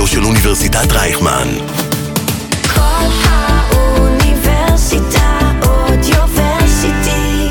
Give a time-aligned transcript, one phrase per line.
[0.00, 1.48] הרדיו של אוניברסיטת רייכמן.
[2.74, 4.20] כל האוניברסיטה
[5.66, 7.48] אודיוורסיטי.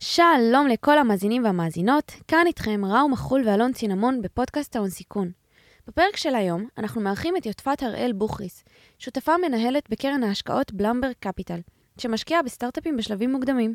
[0.00, 5.30] שלום לכל המאזינים והמאזינות, כאן איתכם ראו מחול ואלון צינמון בפודקאסט ההון סיכון.
[5.86, 8.64] בפרק של היום אנחנו מארחים את יוטפת הראל בוכריס,
[8.98, 11.60] שותפה מנהלת בקרן ההשקעות בלמברג קפיטל,
[11.98, 13.74] שמשקיעה בסטארט-אפים בשלבים מוקדמים.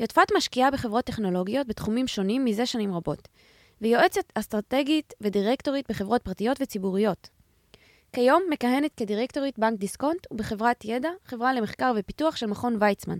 [0.00, 3.28] יוטפת משקיעה בחברות טכנולוגיות בתחומים שונים מזה שנים רבות,
[3.80, 7.28] ויועצת אסטרטגית ודירקטורית בחברות פרטיות וציבוריות.
[8.12, 13.18] כיום מכהנת כדירקטורית בנק דיסקונט ובחברת ידע, חברה למחקר ופיתוח של מכון ויצמן,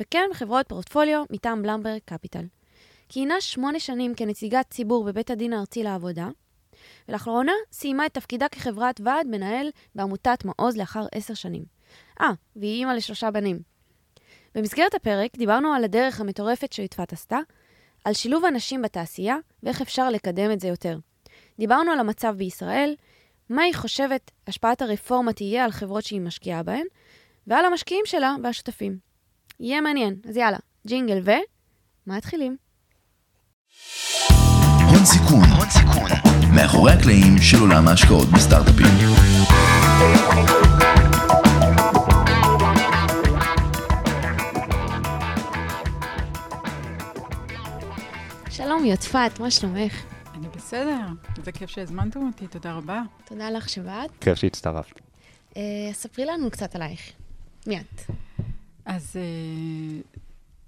[0.00, 2.44] וכן חברות פורטפוליו מטעם בלמברג קפיטל.
[3.08, 6.28] כיהנה שמונה שנים כנציגת ציבור בבית הדין הארצי לעבודה,
[7.08, 11.64] ולאחרונה סיימה את תפקידה כחברת ועד מנהל בעמותת מעוז לאחר עשר שנים.
[12.20, 13.62] אה, והיא אימא לשלושה בנים.
[14.54, 17.38] במסגרת הפרק דיברנו על הדרך המטורפת שיוטפת עשתה,
[18.04, 20.98] על שילוב הנשים בתעשייה ואיך אפשר לקדם את זה יותר.
[21.58, 22.94] דיברנו על המצב בישראל,
[23.50, 26.86] מה היא חושבת השפעת הרפורמה תהיה על חברות שהיא משקיעה בהן,
[27.46, 28.98] ועל המשקיעים שלה והשותפים.
[29.60, 31.30] יהיה מעניין, אז יאללה, ג'ינגל ו...
[32.06, 32.56] מתחילים.
[34.88, 36.10] הון סיכון, הון סיכון,
[36.54, 38.86] מאחורי הקלעים של עולם ההשקעות בסטארט-אפים.
[48.64, 50.04] שלום יוטפת, מה שלומך?
[50.34, 51.00] אני בסדר,
[51.44, 53.02] זה כיף שהזמנתם אותי, תודה רבה.
[53.24, 54.10] תודה לך שבאת.
[54.20, 55.00] כיף שהצטרפת.
[55.56, 57.12] אה, ספרי לנו קצת עלייך.
[57.66, 58.10] מי את?
[58.84, 60.00] אז אה,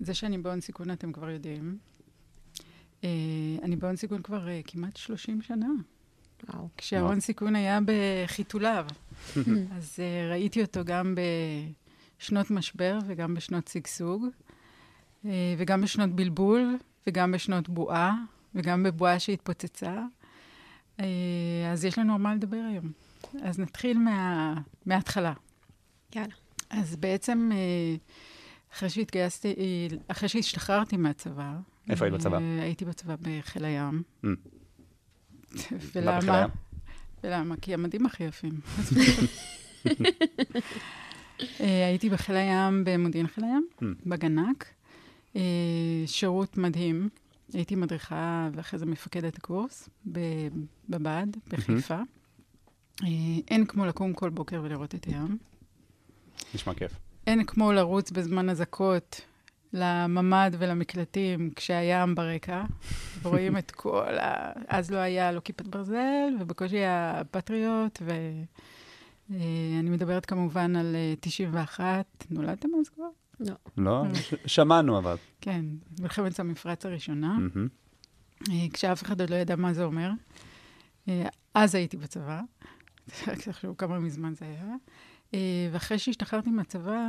[0.01, 1.79] זה שאני בהון סיכון אתם כבר יודעים.
[3.05, 3.09] אה,
[3.63, 5.69] אני בהון סיכון כבר אה, כמעט 30 שנה.
[6.49, 6.69] וואו.
[6.77, 8.87] כשההון סיכון היה בחיתוליו.
[9.77, 11.15] אז אה, ראיתי אותו גם
[12.19, 14.27] בשנות משבר וגם בשנות שגשוג,
[15.59, 18.15] וגם בשנות בלבול, וגם בשנות בועה,
[18.55, 20.03] וגם בבועה שהתפוצצה.
[21.01, 21.07] אה,
[21.73, 22.93] אז יש לנו על מה לדבר היום.
[23.43, 24.55] אז נתחיל מה,
[24.87, 25.33] מההתחלה.
[26.15, 26.35] יאללה.
[26.71, 27.97] אז בעצם, אה,
[28.73, 31.57] אחרי שהתגייסתי, אה, אחרי שהשתחררתי מהצבא,
[31.91, 32.39] איפה היית בצבא?
[32.61, 34.03] הייתי בצבא בחיל הים.
[34.25, 34.29] Mm.
[35.95, 36.19] ולמה?
[36.19, 36.49] בחיל הים?
[37.25, 37.55] ולמה?
[37.57, 38.61] כי המדים הכי יפים.
[41.59, 43.85] הייתי בחיל הים במודיעין חיל הים, Mm.
[44.07, 44.67] בגנ"ק.
[45.37, 45.43] אה,
[46.07, 47.09] שירות מדהים.
[47.53, 50.49] הייתי מדריכה ואחרי זה מפקדת הקורס ב-
[50.89, 51.95] בבה"ד, בחיפה.
[53.03, 53.09] אה,
[53.51, 55.39] אין כמו לקום כל בוקר ולראות את הים.
[56.55, 56.93] נשמע כיף.
[57.27, 59.21] אין כמו לרוץ בזמן אזעקות
[59.73, 62.65] לממ"ד ולמקלטים כשהים ברקע,
[63.23, 64.53] ורואים את כל ה...
[64.69, 68.03] אז לא היה לא כיפת ברזל, ובקושי היה פטריוט,
[69.31, 72.07] ואני מדברת כמובן על אה, 91.
[72.31, 73.05] נולדתם אז כבר?
[73.41, 73.55] לא.
[73.79, 74.05] לא?
[74.15, 75.17] ש- שמענו אבל.
[75.41, 75.65] כן,
[76.01, 77.39] מלחמת המפרץ הראשונה.
[78.51, 80.11] אה, כשאף אחד עוד לא ידע מה זה אומר.
[81.09, 82.41] אה, אז הייתי בצבא,
[83.27, 84.75] רק תחשבו כמה מזמן זה היה.
[85.35, 87.01] אה, ואחרי שהשתחררתי מהצבא,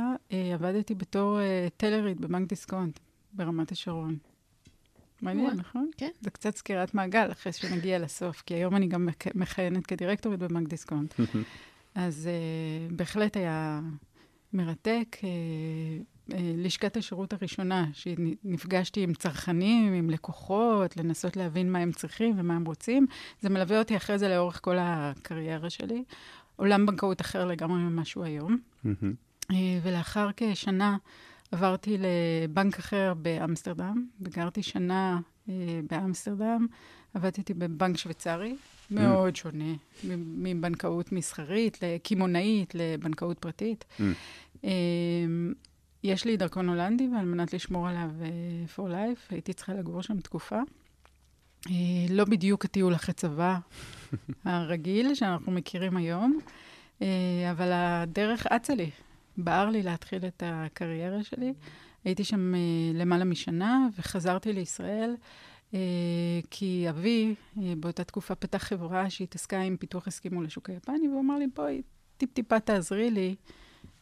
[0.54, 1.38] עבדתי בתור
[1.76, 2.98] טלרית בבנק דיסקונט
[3.32, 4.16] ברמת השרון.
[5.22, 5.90] מעניין, נכון?
[5.96, 6.10] כן.
[6.20, 10.68] זה קצת סקירת מעגל אחרי שנגיע לסוף, כי היום אני גם מכ- מכהנת כדירקטורית בבנק
[10.68, 11.14] דיסקונט.
[11.94, 12.28] אז
[12.90, 13.80] בהחלט היה
[14.52, 15.16] מרתק.
[16.30, 22.56] Uh, לשכת השירות הראשונה, שנפגשתי עם צרכנים, עם לקוחות, לנסות להבין מה הם צריכים ומה
[22.56, 23.06] הם רוצים,
[23.40, 26.04] זה מלווה אותי אחרי זה לאורך כל הקריירה שלי.
[26.56, 28.58] עולם בנקאות אחר לגמרי ממה שהוא היום.
[29.50, 30.96] אה, ולאחר כשנה
[31.52, 35.54] עברתי לבנק אחר באמסטרדם, וגרתי שנה אה,
[35.90, 36.66] באמסטרדם,
[37.14, 38.56] עבדתי בבנק שוויצרי,
[38.90, 39.72] מאוד שונה
[40.04, 43.84] מ- מבנקאות מסחרית, לקמעונאית, לבנקאות פרטית.
[43.98, 44.64] Mm.
[46.04, 48.28] יש לי דרכון הולנדי, ועל מנת לשמור עליו אה,
[48.76, 50.60] for life, הייתי צריכה לגור שם תקופה.
[51.70, 53.58] אה, לא בדיוק הטיול אחרי צבא
[54.44, 56.38] הרגיל שאנחנו מכירים היום,
[57.02, 57.06] אה,
[57.50, 58.90] אבל הדרך אצה לי,
[59.36, 61.52] בער לי להתחיל את הקריירה שלי.
[62.04, 62.60] הייתי שם אה,
[62.94, 65.16] למעלה משנה, וחזרתי לישראל,
[66.50, 71.46] כי אבי באותה תקופה פתח חברה שהתעסקה עם פיתוח הסכימו לשוק היפני, והוא אמר לי,
[71.54, 71.82] בואי,
[72.16, 73.34] טיפ-טיפה תעזרי לי.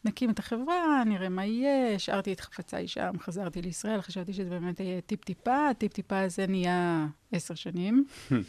[0.05, 4.79] נקים את החברה, נראה מה יהיה, השארתי את חפציי שם, חזרתי לישראל, חשבתי שזה באמת
[4.79, 8.05] יהיה טיפ-טיפה, הטיפ-טיפה הזה נהיה עשר שנים.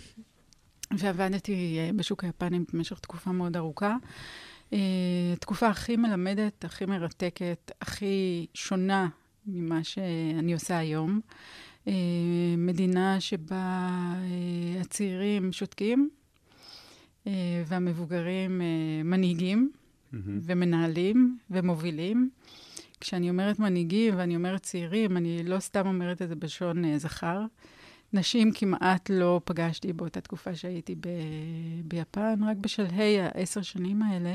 [0.99, 3.97] ועבדתי אה, בשוק היפני במשך תקופה מאוד ארוכה.
[4.73, 4.79] אה,
[5.41, 9.09] תקופה הכי מלמדת, הכי מרתקת, הכי שונה
[9.47, 11.21] ממה שאני עושה היום.
[11.89, 11.93] אה,
[12.59, 13.89] מדינה שבה
[14.81, 16.11] הצעירים שותקים
[17.67, 18.61] והמבוגרים
[19.05, 19.73] מנהיגים
[20.15, 20.41] מהמם.
[20.43, 22.31] ומנהלים ומובילים.
[23.01, 27.41] כשאני אומרת מנהיגים ואני אומרת צעירים, אני לא סתם אומרת את זה בלשון אה, זכר.
[28.13, 31.09] נשים כמעט לא פגשתי באותה תקופה שהייתי ב...
[31.85, 34.35] ביפן, רק בשלהי העשר שנים האלה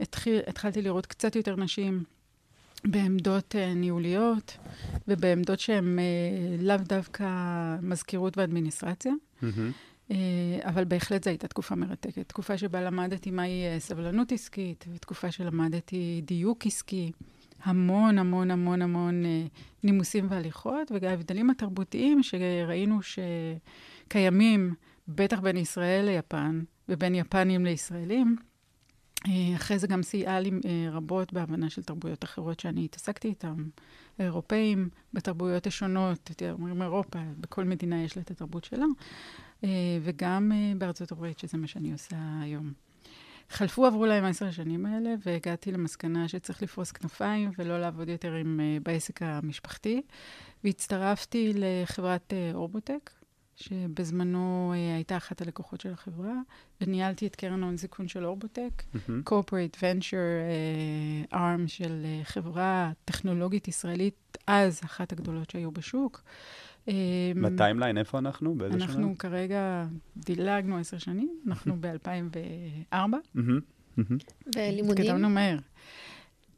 [0.00, 2.04] התחיל, התחלתי לראות קצת יותר נשים
[2.84, 4.56] בעמדות uh, ניהוליות
[5.08, 7.26] ובעמדות שהן uh, לאו דווקא
[7.82, 9.12] מזכירות ואדמיניסטרציה.
[9.42, 9.72] מהמם.
[10.10, 10.16] אה,
[10.62, 12.28] אבל בהחלט זו הייתה תקופה מרתקת.
[12.28, 17.12] תקופה שבה למדתי מהי אה, סבלנות עסקית, ותקופה שלמדתי דיוק עסקי.
[17.62, 19.44] המון, המון, המון, המון אה,
[19.82, 24.74] נימוסים והליכות, וגם ההבדלים התרבותיים שראינו שקיימים,
[25.08, 28.36] בטח בין ישראל ליפן, ובין יפנים לישראלים.
[29.26, 33.54] אה, אחרי זה גם סייעה לי אה, רבות בהבנה של תרבויות אחרות שאני התעסקתי איתן.
[34.18, 38.86] האירופאים, בתרבויות השונות, אומרים אירופה, בכל מדינה יש לה את התרבות שלה,
[39.64, 39.68] אה,
[40.02, 42.72] וגם בארצות הברית, שזה מה שאני עושה היום.
[43.50, 48.60] חלפו, עברו להם עשר השנים האלה, והגעתי למסקנה שצריך לפרוס כנפיים ולא לעבוד יותר עם,
[48.82, 50.02] בעסק המשפחתי,
[50.64, 53.10] והצטרפתי לחברת אורבוטק,
[53.56, 56.34] שבזמנו אה, הייתה אחת הלקוחות של החברה,
[56.80, 63.68] וניהלתי את קרן ההון סיכון של אורבוטק, corporate venture uh, arm של uh, חברה טכנולוגית
[63.68, 66.22] ישראלית, אז אחת הגדולות שהיו בשוק.
[67.42, 68.54] בטיימליין, איפה אנחנו?
[68.54, 68.84] באיזה שנה?
[68.84, 69.86] אנחנו כרגע
[70.16, 72.94] דילגנו עשר שנים, אנחנו ב-2004.
[72.94, 74.18] מהמם, מהמם.
[74.56, 75.04] ולימודים?
[75.04, 75.58] התקדמנו מהר.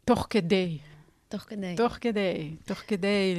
[0.05, 0.79] תוך כדי,
[1.29, 1.75] תוך כדי.
[1.77, 3.35] תוך כדי, תוך כדי,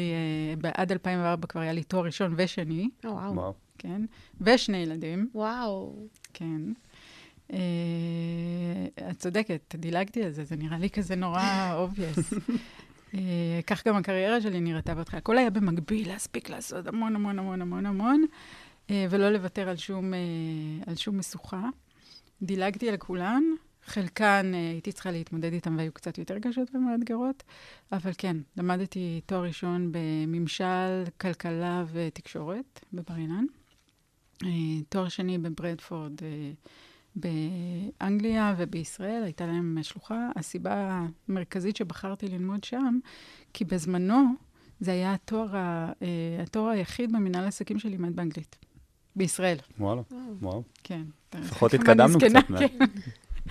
[0.63, 3.33] uh, עד 2004 כבר היה לי תואר ראשון ושני, או, וואו.
[3.33, 3.53] וואו.
[3.77, 4.01] כן?
[4.41, 5.29] ושני ילדים.
[5.33, 5.95] וואו.
[6.33, 6.61] כן.
[7.47, 7.53] Uh,
[9.11, 12.33] את צודקת, דילגתי על זה, זה נראה לי כזה נורא obvious.
[13.13, 13.17] uh,
[13.67, 15.17] כך גם הקריירה שלי נראתה בהתחלה.
[15.17, 18.25] הכל היה במקביל, להספיק לעשות המון המון המון המון המון,
[18.87, 21.69] uh, ולא לוותר על שום, uh, על שום משוכה.
[22.41, 23.43] דילגתי על כולן,
[23.87, 27.43] חלקן uh, הייתי צריכה להתמודד איתן והיו קצת יותר קשות ומאתגרות,
[27.91, 33.45] אבל כן, למדתי תואר ראשון בממשל, כלכלה ותקשורת בבר אילן.
[34.43, 34.49] אה,
[34.89, 36.51] תואר שני בברדפורד אה,
[37.15, 40.29] באנגליה ובישראל, הייתה להם שלוחה.
[40.35, 42.99] הסיבה המרכזית שבחרתי ללמוד שם,
[43.53, 44.23] כי בזמנו
[44.79, 48.55] זה היה התואר, ה- אה, התואר היחיד במנהל עסקים שלימד באנגלית.
[49.15, 50.01] בישראל, וואלה,
[50.41, 50.63] וואו.
[50.83, 51.03] כן.
[51.35, 52.85] לפחות התקדמנו קצת כן.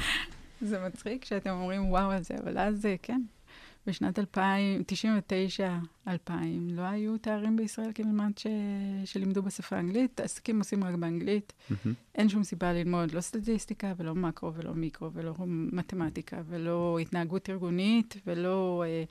[0.68, 3.22] זה מצחיק שאתם אומרים וואו על זה, אבל אז כן.
[3.86, 5.78] בשנת 2000, 99,
[6.08, 8.46] 2000, לא היו תארים בישראל כמעט ש...
[9.04, 10.20] שלימדו בשפה האנגלית.
[10.20, 11.52] עסקים עושים רק באנגלית.
[11.70, 11.94] מהמם.
[12.14, 18.16] אין שום סיבה ללמוד לא סטטיסטיקה ולא מקרו ולא מיקרו ולא מתמטיקה ולא התנהגות ארגונית
[18.26, 19.04] ולא אה,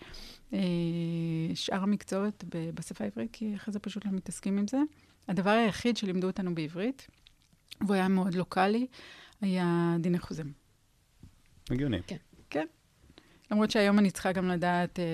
[0.54, 4.78] אה, שאר המקצועות ב- בשפה העברית, כי אחרי זה פשוט לא מתעסקים עם זה.
[5.28, 7.08] הדבר היחיד שלימדו אותנו בעברית,
[7.81, 8.88] והוא היה מאוד לוקאלי,
[9.42, 10.65] היה דיני חוזים.
[11.70, 12.02] הגיוני.
[12.08, 12.18] כן.
[13.52, 15.06] למרות שהיום אני צריכה גם לדעת אה,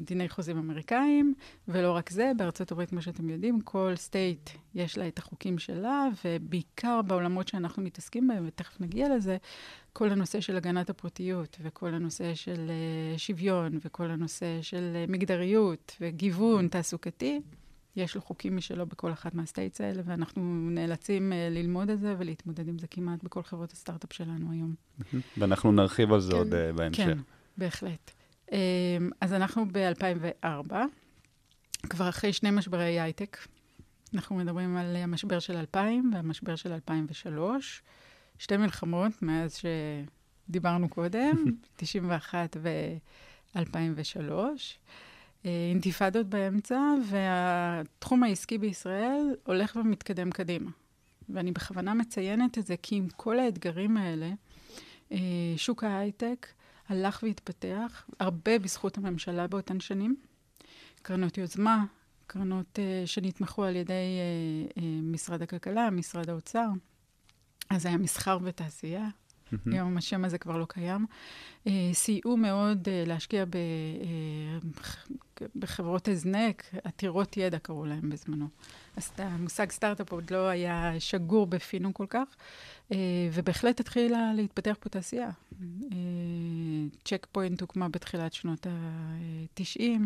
[0.00, 1.34] דיני חוזים אמריקאים,
[1.68, 6.08] ולא רק זה, בארצות הברית, כמו שאתם יודעים, כל סטייט יש לה את החוקים שלה,
[6.24, 9.36] ובעיקר בעולמות שאנחנו מתעסקים בהם, ותכף נגיע לזה,
[9.92, 15.96] כל הנושא של הגנת הפרטיות, וכל הנושא של אה, שוויון, וכל הנושא של אה, מגדריות,
[16.00, 17.40] וגיוון תעסוקתי,
[17.96, 22.14] יש לו חוקים משלו בכל אחת מה states האלה, ואנחנו נאלצים אה, ללמוד את זה
[22.18, 24.74] ולהתמודד עם זה כמעט בכל חברות הסטארט-אפ שלנו היום.
[25.38, 26.38] ואנחנו נרחיב על זה כן.
[26.38, 27.04] עוד אה, בהמשך.
[27.04, 27.18] כן,
[27.58, 28.10] בהחלט.
[28.52, 30.74] אמ, אז אנחנו ב-2004,
[31.88, 33.38] כבר אחרי שני משברי הייטק.
[34.14, 37.82] אנחנו מדברים על המשבר של 2000 והמשבר של 2003.
[38.38, 39.58] שתי מלחמות מאז
[40.48, 41.44] שדיברנו קודם,
[41.76, 44.30] 91 ו-2003.
[45.44, 50.70] אינתיפאדות באמצע, והתחום העסקי בישראל הולך ומתקדם קדימה.
[51.28, 54.30] ואני בכוונה מציינת את זה, כי עם כל האתגרים האלה,
[55.12, 55.18] אה,
[55.56, 56.46] שוק ההייטק
[56.88, 60.16] הלך והתפתח, הרבה בזכות הממשלה באותן שנים.
[61.02, 61.84] קרנות יוזמה,
[62.26, 66.68] קרנות uh, שנתמכו על ידי uh, uh, משרד הכלכלה, משרד האוצר.
[67.70, 69.08] אז היה מסחר ותעשייה,
[69.66, 71.06] היום השם הזה כבר לא קיים.
[71.64, 78.48] אה, סייעו מאוד אה, להשקיע ב, אה, בחברות הזנק, עתירות ידע קראו להם בזמנו.
[78.96, 82.28] אז המושג סטארט-אפ עוד לא היה שגור בפינו כל כך,
[82.90, 82.94] אה,
[83.32, 85.30] ובהחלט התחילה להתפתח פה תעשייה.
[87.04, 90.00] צ'ק פוינט הוקמה בתחילת שנות ה-90,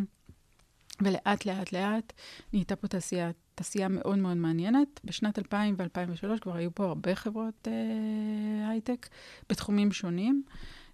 [1.02, 2.12] ולאט לאט לאט
[2.52, 5.00] נהייתה פה תעשייה, תעשייה מאוד מאוד מעניינת.
[5.04, 9.08] בשנת 2000 ו-2003 כבר היו פה הרבה חברות אה, הייטק
[9.50, 10.42] בתחומים שונים.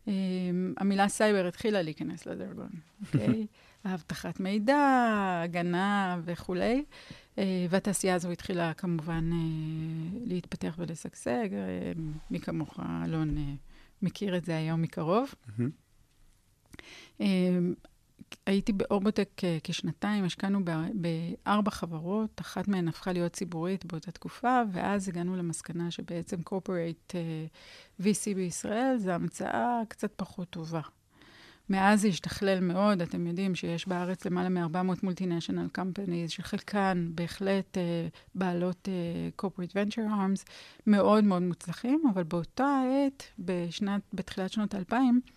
[0.09, 0.13] אה,
[0.77, 2.71] המילה סייבר התחילה להיכנס לדרגון,
[3.03, 3.47] אוקיי?
[3.85, 4.77] האבטחת מידע,
[5.45, 6.85] הגנה וכולי.
[7.39, 11.49] אה, והתעשייה הזו התחילה כמובן אה, להתפתח ולשגשג.
[11.53, 11.93] אה,
[12.31, 13.57] מי כמוך, אלון,
[14.03, 15.35] מכיר את זה היום מקרוב.
[18.47, 20.61] הייתי באורבוטק אה, כשנתיים, השקענו
[20.95, 27.47] בארבע חברות, אחת מהן הפכה להיות ציבורית באותה תקופה, ואז הגענו למסקנה שבעצם corporate אה,
[28.01, 30.81] VC בישראל זה המצאה קצת פחות טובה.
[31.71, 37.81] מאז זה השתכלל מאוד, אתם יודעים שיש בארץ למעלה מ-400 מולטינשיונל קמפניז, שחלקן בהחלט uh,
[38.35, 40.51] בעלות uh, corporate venture arms
[40.87, 45.31] מאוד מאוד מוצלחים, אבל באותה עת, בשנת, בתחילת שנות האלפיים, uh,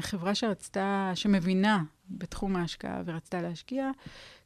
[0.00, 3.90] חברה שרצתה, שמבינה בתחום ההשקעה ורצתה להשקיע,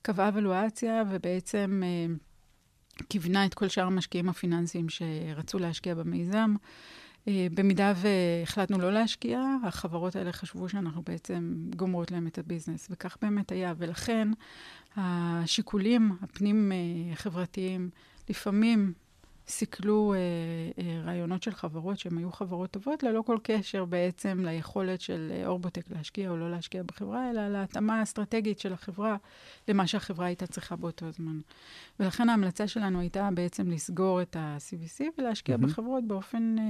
[0.02, 6.54] קבעה ולואציה ובעצם uh, כיוונה את כל שאר המשקיעים הפיננסיים שרצו להשקיע במיזם.
[7.28, 13.16] אה, במידה והחלטנו לא להשקיע, החברות האלה חשבו שאנחנו בעצם גומרות להם את הביזנס, וכך
[13.23, 13.75] באמת היה.
[13.78, 14.28] ולכן
[14.97, 17.90] השיקולים הפנים-חברתיים
[18.28, 18.92] לפעמים
[19.49, 20.19] סיכלו אה,
[20.85, 25.47] אה, רעיונות של חברות שהן היו חברות טובות, ללא כל קשר בעצם ליכולת של אה,
[25.47, 29.17] אורבוטק להשקיע או לא להשקיע בחברה, אלא להתאמה האסטרטגית של החברה
[29.69, 31.41] למה שהחברה הייתה צריכה באותו זמן.
[32.01, 35.59] ולכן ההמלצה שלנו הייתה בעצם לסגור את ה-CVC ולהשקיע mm-hmm.
[35.59, 36.65] בחברות באופן אה,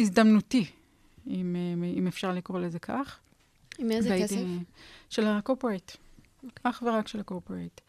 [0.00, 0.64] הזדמנותי,
[1.26, 3.18] אם, אה, אם אפשר לקרוא לזה כך.
[3.78, 4.44] עם איזה והייתי- כסף?
[5.10, 5.92] של ה corporate.
[6.62, 7.80] אך ורק של ה corporate.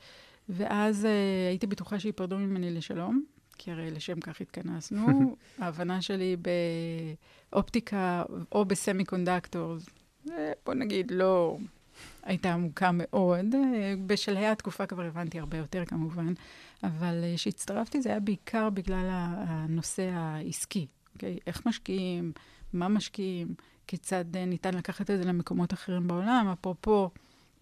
[0.50, 1.08] ואז אה,
[1.50, 3.24] הייתי בטוחה שייפרדו ממני לשלום,
[3.60, 5.36] כי הרי לשם כך התכנסנו.
[5.60, 6.38] ההבנה שלי
[7.52, 9.86] באופטיקה או ב semiconductors,
[10.66, 11.58] בוא נגיד, לא
[12.24, 13.46] הייתה עמוקה מאוד.
[14.06, 16.34] בשלהי התקופה כבר הבנתי הרבה יותר כמובן,
[16.84, 19.08] אבל כשהצטרפתי זה היה בעיקר בגלל
[19.48, 21.38] הנושא העסקי, אוקיי?
[21.48, 22.32] איך משקיעים,
[22.74, 23.54] מה משקיעים,
[23.88, 27.10] כיצד ניתן לקחת את זה למקומות אחרים בעולם, אפרופו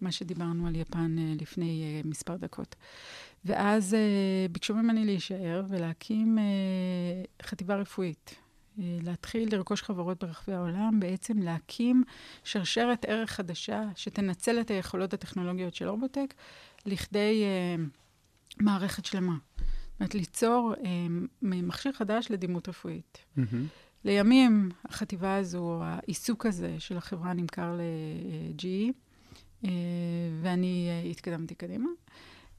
[0.00, 2.76] מה שדיברנו על יפן אה, לפני אה, מספר דקות.
[3.44, 6.44] ואז אה, ביקשו ממני להישאר ולהקים אה,
[7.42, 8.34] חטיבה רפואית.
[8.78, 12.04] אה, להתחיל לרכוש חברות ברחבי העולם, בעצם להקים
[12.44, 16.34] שרשרת ערך חדשה שתנצל את היכולות הטכנולוגיות של אורבוטק
[16.86, 17.84] לכדי אה,
[18.60, 19.36] מערכת שלמה.
[19.98, 21.06] זאת אומרת, ליצור אה,
[21.42, 23.18] מכשיר חדש לדימות רפואית.
[23.36, 23.66] מהמם.
[24.04, 28.92] לימים החטיבה הזו, העיסוק הזה של החברה נמכר ל-GE,
[29.64, 29.70] אה,
[30.42, 31.88] ואני אה, התקדמתי קדימה.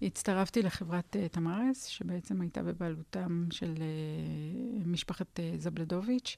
[0.02, 6.38] הצטרפתי לחברת אה, תמרס, שבעצם הייתה בבעלותם של אה, משפחת אה, זבלדוביץ',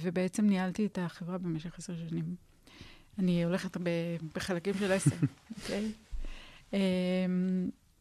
[0.00, 2.34] ובעצם ניהלתי את החברה במשך עשר שנים.
[3.18, 3.76] אני הולכת
[4.34, 5.16] בחלקים של עשר,
[5.56, 5.92] אוקיי?
[6.74, 6.78] אה,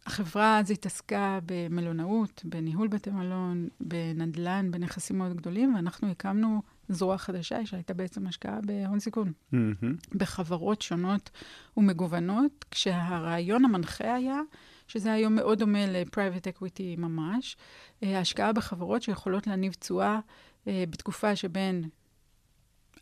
[0.06, 7.66] החברה אז התעסקה במלונאות, בניהול בתי מלון, בנדל"ן, בנכסים מאוד גדולים, ואנחנו הקמנו זרוע חדשה
[7.66, 9.32] שהייתה בעצם השקעה בהון סיכון.
[9.52, 9.96] מהמם.
[10.14, 11.30] בחברות שונות
[11.78, 14.40] ומגוונות, כשהרעיון המנחה היה,
[14.88, 17.58] שזה היום מאוד דומה ל-private equity ממש,
[18.04, 20.20] אה, השקעה בחברות שיכולות להניב תשואה
[20.68, 21.90] אה, בתקופה שבין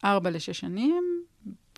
[0.03, 1.03] 4 ל-6 שנים,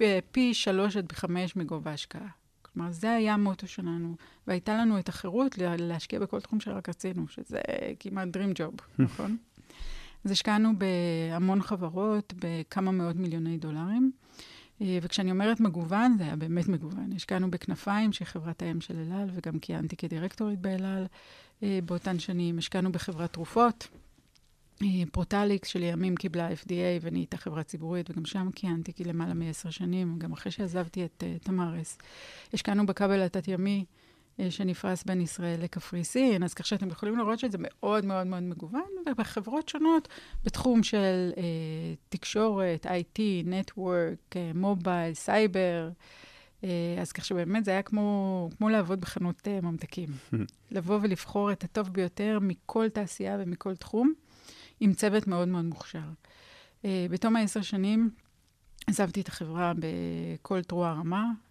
[0.02, 2.28] בפי 3 עד 5 מגובה ההשקעה.
[2.62, 4.16] כלומר, זה היה המוטו שלנו,
[4.48, 7.62] והייתה לנו את החירות לה- להשקיע בכל תחום שרק רצינו, שזה
[8.00, 9.38] כמעט dream job, נכון?
[10.28, 14.12] אז השקענו בהמון חברות, בכמה מאות מיליוני דולרים.
[14.82, 17.14] אה, וכשאני אומרת מגוון, זה היה באמת מגוון.
[17.16, 21.06] השקענו בכנפיים, שהיא חברת האם של אל על, וגם כיהנתי כדירקטורית באל על
[21.64, 22.58] אה, באותן שנים.
[22.58, 23.88] השקענו בחברת תרופות.
[24.84, 30.34] אה, פרוטליקס שלימים קיבלה FDA ונהייתה חברה ציבורית, וגם שם כיהנתי כלמעלה מעשר שנים, גם
[30.34, 31.98] אחרי שעזבתי את אה, תמרס.
[32.54, 33.86] השקענו בכבל התת-ימי
[34.50, 39.70] שנפרס בין ישראל לקפריסין, אז כך שאתם יכולים לראות שזה מאוד מאוד מאוד מגוון, ובחברות
[39.70, 40.08] שונות,
[40.44, 41.44] בתחום של אה,
[42.10, 45.90] תקשורת, IT, network, אה, mobile, סייבר,
[46.64, 46.70] אה,
[47.02, 50.10] אז כך שבאמת זה היה כמו, כמו לעבוד בחנות אה, ממתקים.
[50.72, 54.14] לבוא ולבחור את הטוב ביותר מכל תעשייה ומכל תחום,
[54.80, 56.10] עם צוות מאוד מאוד מוכשר.
[56.86, 58.10] אה, בתום העשר שנים
[58.88, 61.47] עזבתי את החברה בכל תרועה רמה, אה,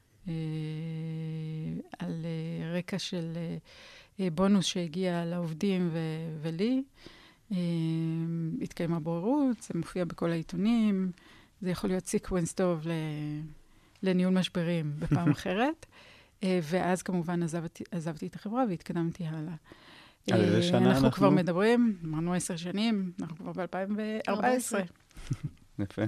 [1.99, 3.57] על אה, רקע של אה,
[4.21, 5.99] אה, בונוס שהגיע לעובדים ו-
[6.43, 6.83] ולי.
[7.53, 7.57] אה,
[8.63, 11.11] התקיימה בוררות, זה מופיע בכל העיתונים,
[11.61, 12.91] זה יכול להיות sequence טוב ל-
[14.03, 15.87] לניהול משברים בפעם אחרת.
[16.43, 19.55] אה, ואז כמובן עזבתי, עזבתי את החברה והתקדמתי הלאה.
[20.33, 21.11] על איזה אה, שנה אנחנו אנחנו?
[21.13, 24.29] כבר מדברים, אמרנו עשר שנים, אנחנו כבר ב-2014.
[24.29, 24.81] 14.
[25.79, 26.03] יפה.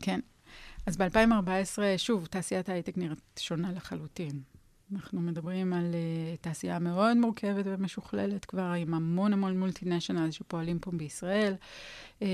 [0.00, 0.20] כן.
[0.86, 4.42] אז ב-2014, שוב, תעשיית ההייטק נראית שונה לחלוטין.
[4.92, 10.90] אנחנו מדברים על uh, תעשייה מאוד מורכבת ומשוכללת כבר, עם המון המון מולטינשיונל שפועלים פה
[10.90, 11.54] בישראל.
[12.20, 12.24] Uh,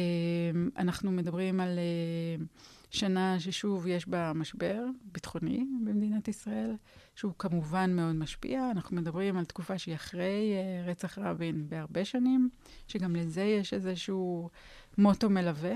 [0.76, 2.42] אנחנו מדברים על uh,
[2.90, 6.76] שנה ששוב יש בה משבר ביטחוני במדינת ישראל,
[7.14, 8.70] שהוא כמובן מאוד משפיע.
[8.70, 12.50] אנחנו מדברים על תקופה שהיא אחרי uh, רצח רבין בהרבה שנים,
[12.88, 14.50] שגם לזה יש איזשהו
[14.98, 15.72] מוטו מלווה.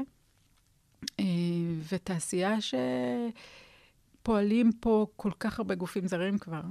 [1.20, 1.24] אה,
[1.92, 2.56] ותעשייה
[4.22, 6.62] פועלים פה כל כך הרבה גופים זרים כבר.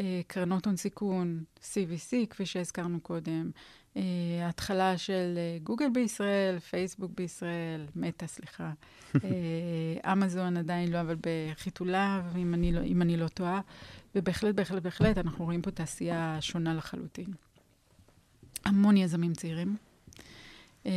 [0.00, 3.50] אה, קרנות הון סיכון, CVC, כפי שהזכרנו קודם,
[3.96, 4.02] אה,
[4.42, 8.72] ההתחלה של גוגל בישראל, פייסבוק בישראל, מטא, סליחה,
[10.12, 13.60] אמזון עדיין לא, אבל בחיתוליו, אם אני לא, אם אני לא טועה,
[14.14, 17.26] ובהחלט, בהחלט, בהחלט, אנחנו רואים פה תעשייה שונה לחלוטין.
[18.64, 19.76] המון יזמים צעירים.
[20.86, 20.92] אה,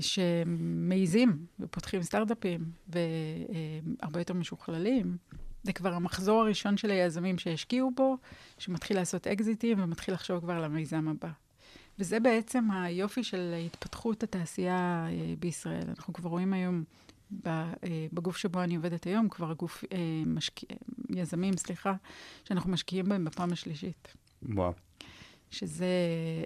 [0.00, 5.16] שמעיזים ופותחים סטארט-אפים והרבה יותר משוכללים.
[5.62, 8.16] זה כבר המחזור הראשון של היזמים שהשקיעו בו,
[8.58, 11.30] שמתחיל לעשות אקזיטים ומתחיל לחשוב כבר על המיזם הבא.
[11.98, 15.84] וזה בעצם היופי של התפתחות התעשייה אה, בישראל.
[15.88, 16.84] אנחנו כבר רואים היום,
[17.46, 17.72] אה,
[18.12, 19.84] בגוף שבו אני עובדת היום, כבר גוף,
[20.26, 20.60] משק...
[21.10, 21.94] יזמים, סליחה,
[22.44, 24.14] שאנחנו משקיעים בהם בפעם השלישית.
[24.42, 24.72] וואו.
[25.50, 25.86] שזה,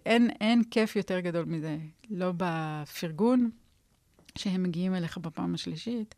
[0.07, 1.79] אין, אין כיף יותר גדול מזה.
[2.11, 3.51] לא בפרגון
[4.39, 6.15] שהם מגיעים אליך בפעם השלישית,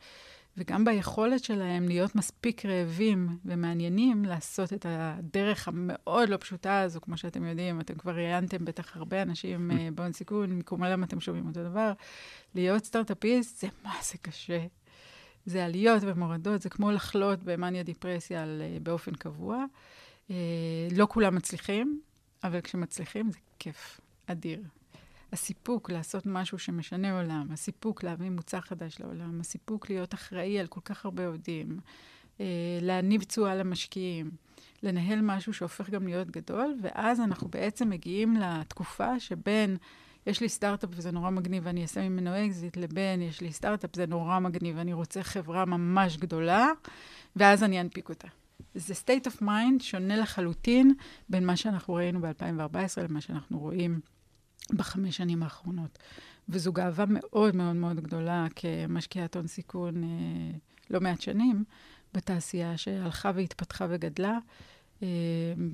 [0.57, 7.17] וגם ביכולת שלהם להיות מספיק רעבים ומעניינים לעשות את הדרך המאוד לא פשוטה הזו, כמו
[7.17, 11.65] שאתם יודעים, אתם כבר ראיינתם בטח הרבה אנשים uh, בהון סיכון, מקומלם אתם שומעים אותו
[11.65, 11.93] דבר.
[12.55, 14.67] להיות סטארט-אפיסט זה מה זה קשה.
[15.47, 19.65] זה עליות ומורדות, זה כמו לחלות במאניה דיפרסיה על, uh, באופן קבוע.
[20.29, 20.33] Uh,
[20.97, 22.01] לא כולם מצליחים,
[22.45, 24.63] אבל כשמצליחים זה כיף אדיר.
[25.33, 30.81] הסיפוק לעשות משהו שמשנה עולם, הסיפוק להביא מוצר חדש לעולם, הסיפוק להיות אחראי על כל
[30.85, 31.79] כך הרבה עובדים,
[32.41, 32.47] אה,
[32.81, 34.31] להניב תשואה למשקיעים,
[34.83, 39.77] לנהל משהו שהופך גם להיות גדול, ואז אנחנו בעצם מגיעים לתקופה שבין
[40.27, 44.07] יש לי סטארט-אפ וזה נורא מגניב ואני אעשה ממנו אקזיט, לבין יש לי סטארט-אפ, זה
[44.07, 46.69] נורא מגניב ואני רוצה חברה ממש גדולה,
[47.37, 48.29] ואז אני אנפיק אותה.
[48.75, 50.95] זה state of mind שונה לחלוטין
[51.29, 54.01] בין מה שאנחנו ראינו ב-2014 למה שאנחנו רואים
[54.73, 55.99] בחמש שנים האחרונות.
[56.49, 60.09] וזו גאווה מאוד מאוד מאוד גדולה כמשקיעת הון סיכון אה,
[60.91, 61.65] לא מעט שנים
[62.15, 64.39] בתעשייה שהלכה והתפתחה וגדלה.
[65.03, 65.09] אה,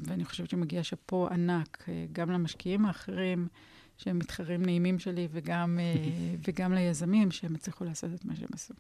[0.05, 3.49] ואני חושבת שמגיע שאפו ענק אה, גם למשקיעים האחרים,
[3.97, 5.95] שהם מתחרים נעימים שלי, וגם, אה,
[6.49, 8.75] וגם ליזמים שהם הצליחו לעשות את מה שהם עשו.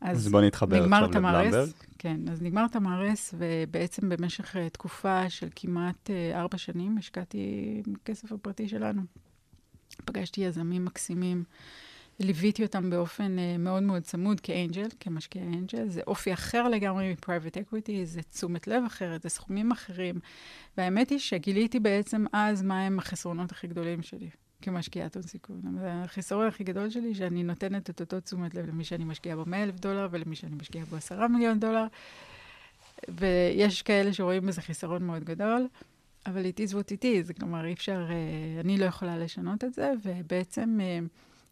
[0.00, 1.68] אז בוא נתחבר עכשיו לבלומברג.
[2.02, 8.32] כן, אז נגמר תמרס, ובעצם במשך uh, תקופה של כמעט אה, ארבע שנים השקעתי כסף
[8.32, 9.02] הפרטי שלנו.
[10.04, 11.44] פגשתי יזמים מקסימים,
[12.20, 15.88] ליוויתי אותם באופן אה, מאוד מאוד צמוד כ angel, כמשקיע angel.
[15.88, 20.20] זה אופי אחר לגמרי מ private equity, זה תשומת לב אחרת, זה סכומים אחרים.
[20.76, 24.30] והאמת היא שגיליתי בעצם אז מהם החסרונות הכי גדולים שלי.
[24.62, 25.62] כמשקיעת הון סיכון.
[25.84, 29.62] החיסרון הכי גדול שלי, שאני נותנת את אותו תשומת לב למי שאני משקיעה בו 100
[29.62, 31.86] אלף דולר ולמי שאני משקיעה בו 10 מיליון דולר.
[33.08, 35.68] ויש כאלה שרואים בזה חיסרון מאוד גדול,
[36.26, 39.74] אבל it is what it is, כלומר, אי אפשר, אה, אני לא יכולה לשנות את
[39.74, 40.98] זה, ובעצם אה,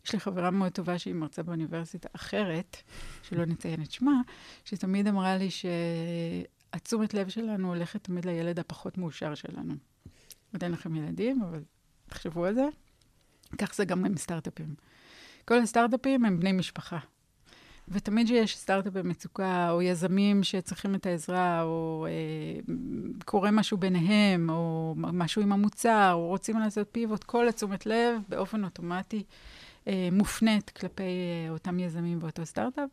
[0.04, 2.76] יש לי חברה מאוד טובה שהיא מרצה באוניברסיטה אחרת,
[3.22, 4.20] שלא נציין את שמה,
[4.64, 9.74] שתמיד אמרה לי שהתשומת לב שלנו הולכת תמיד לילד הפחות מאושר שלנו.
[10.52, 11.62] עוד אין לכם ילדים, אבל
[12.08, 12.68] תחשבו על זה.
[13.58, 14.74] כך זה גם עם סטארט-אפים.
[15.44, 16.98] כל הסטארט-אפים הם בני משפחה.
[17.88, 22.74] ותמיד שיש סטארט-אפ במצוקה, או יזמים שצריכים את העזרה, או אה,
[23.24, 28.64] קורה משהו ביניהם, או משהו עם המוצר, או רוצים לעשות פיבוט, כל התשומת לב באופן
[28.64, 29.24] אוטומטי
[29.88, 32.90] אה, מופנית כלפי אה, אותם יזמים באותו סטארט-אפ,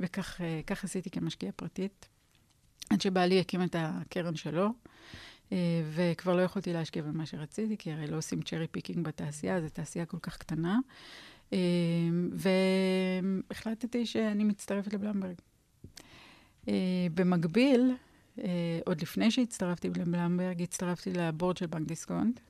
[0.00, 2.08] וכך אה, עשיתי כמשקיעה פרטית,
[2.90, 4.68] עד שבעלי הקים את הקרן שלו.
[5.52, 9.68] אה, וכבר לא יכולתי להשקיע במה שרציתי, כי הרי לא עושים cherry picking בתעשייה, זו
[9.68, 10.78] תעשייה כל כך קטנה.
[11.52, 11.58] אה,
[13.50, 15.34] והחלטתי שאני מצטרפת לבלומברג.
[16.68, 17.94] אה, במקביל,
[18.86, 22.40] עוד לפני שהצטרפתי לבלומברג, הצטרפתי ל board של בנק דיסקונט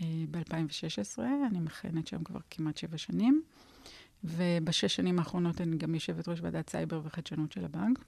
[0.00, 1.18] ב-2016.
[1.50, 3.42] אני מכהנת שם כבר כמעט שבע שנים,
[4.24, 7.98] ובשש שנים האחרונות אני גם יושבת ראש ועדת סייבר וחדשנות של הבנק.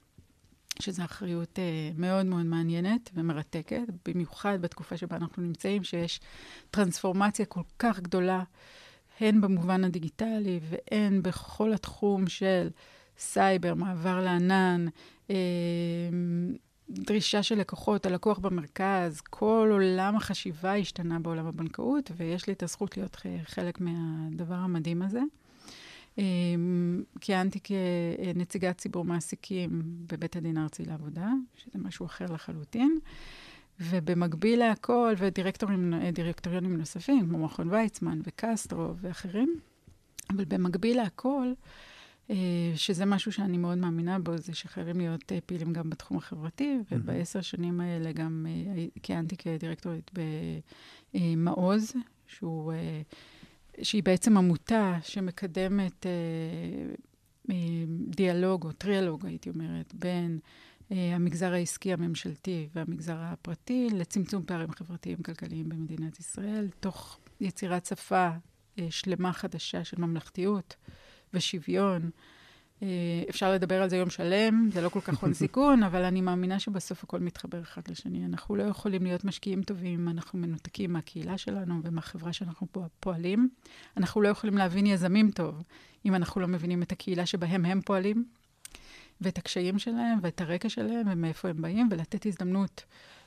[0.81, 6.19] שזו אחריות אה, מאוד מאוד מעניינת ומרתקת, במיוחד בתקופה שבה אנחנו נמצאים, שיש
[6.71, 8.43] טרנספורמציה כל כך גדולה,
[9.19, 12.69] הן במובן הדיגיטלי והן בכל התחום של
[13.17, 14.85] סייבר, מעבר לענן,
[15.27, 15.31] אה,
[16.89, 22.97] דרישה של לקוחות, הלקוח במרכז, כל עולם החשיבה השתנה בעולם הבנקאות, ויש לי את הזכות
[22.97, 25.21] להיות חלק מהדבר המדהים הזה.
[26.17, 32.99] אמ, כיהנתי כנציגת ציבור מעסיקים בבית הדין הארצי לעבודה, שזה משהו אחר לחלוטין.
[33.79, 39.59] ובמקביל להכל, ודירקטוריונים נוספים, כמו מכון ויצמן וקסטרו ואחרים,
[40.29, 41.53] אבל במקביל להכל,
[42.29, 42.35] אה,
[42.75, 47.41] שזה משהו שאני מאוד מאמינה בו, זה שחייבים להיות אה, פעילים גם בתחום החברתי, ובעשר
[47.41, 50.11] שנים האלה גם אה, כיהנתי כדירקטורית
[51.13, 51.93] במעוז,
[52.27, 52.73] שהוא...
[53.81, 57.53] שהיא בעצם עמותה שמקדמת אה,
[58.07, 60.39] דיאלוג או טריאלוג, הייתי אומרת, בין
[60.89, 68.29] המגזר העסקי הממשלתי והמגזר הפרטי לצמצום פערים חברתיים-כלכליים במדינת ישראל, תוך יצירת שפה
[68.89, 70.75] שלמה חדשה של ממלכתיות
[71.33, 72.09] ושוויון.
[72.85, 76.21] אה, אפשר לדבר על זה יום שלם, זה לא כל כך הון סיכון, אבל אני
[76.21, 78.25] מאמינה שבסוף הכל מתחבר אחד לשני.
[78.25, 82.67] אנחנו לא יכולים להיות משקיעים טובים, אנחנו מנותקים מהקהילה שלנו ומהחברה שאנחנו
[82.99, 83.49] פועלים.
[83.97, 85.63] אנחנו לא יכולים להבין יזמים טוב,
[86.05, 88.25] אם אנחנו לא מבינים את הקהילה שבהם הם פועלים,
[89.21, 92.83] ואת הקשיים שלהם, ואת הרקע שלהם, ומאיפה הם באים, ולתת הזדמנות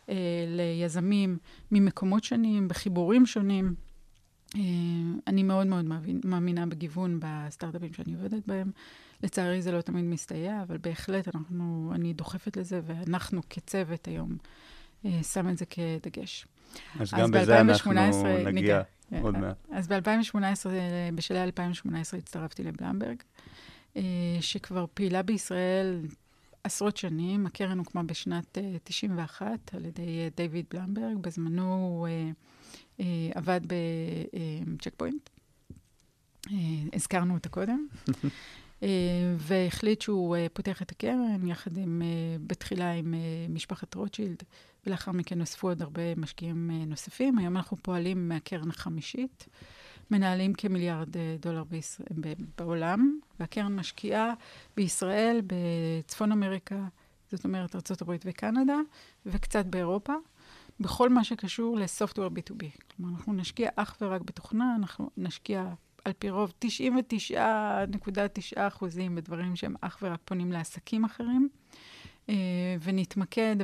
[0.08, 0.14] אה,
[0.48, 1.38] ליזמים
[1.72, 3.74] ממקומות שונים, בחיבורים שונים.
[4.56, 4.60] אה,
[5.26, 5.84] אני מאוד מאוד
[6.24, 8.70] מאמינה בגיוון בסטארט-אפים שאני עובדת בהם.
[9.22, 14.36] לצערי זה לא תמיד מסתייע, אבל בהחלט אנחנו, אני דוחפת לזה, ואנחנו כצוות היום
[15.04, 16.46] אה, שם את זה כדגש.
[16.94, 18.82] אז, אז גם בזה אנחנו נגיע ניגע.
[19.22, 19.56] עוד מעט.
[19.70, 20.66] אז ב-2018,
[21.14, 23.16] בשלהי 2018 הצטרפתי לבלמברג,
[23.96, 24.02] אה,
[24.40, 26.00] שכבר פעילה בישראל
[26.64, 27.46] עשרות שנים.
[27.46, 31.16] הקרן הוקמה בשנת 91 על ידי דיוויד בלמברג.
[31.20, 32.08] בזמנו הוא
[33.34, 35.30] עבד בצ'ק פוינט.
[36.92, 37.86] הזכרנו אותה קודם.
[38.82, 38.88] אה,
[39.36, 43.14] והחליט שהוא אה, פותח את הקרן, יחד עם, אה, בתחילה עם
[43.48, 44.42] משפחת רוטשילד,
[44.86, 47.38] ולאחר מכן נוספו עוד הרבה משקיעים נוספים.
[47.38, 49.46] היום אנחנו פועלים מהקרן החמישית,
[50.10, 51.08] מנהלים כמיליארד
[51.40, 52.06] דולר בישראל,
[52.58, 54.32] בעולם, והקרן משקיעה
[54.76, 56.84] בישראל, בצפון אמריקה,
[57.30, 58.78] זאת אומרת ארה"ב וקנדה,
[59.26, 60.14] וקצת באירופה.
[60.80, 62.64] בכל מה שקשור לסופטוור B2B.
[62.96, 65.72] כלומר, אנחנו נשקיע אך ורק בתוכנה, אנחנו נשקיע
[66.04, 67.36] על פי רוב 99.9
[68.56, 71.48] אחוזים בדברים שהם אך ורק פונים לעסקים אחרים,
[72.28, 72.34] אה,
[72.82, 73.56] ונתמקד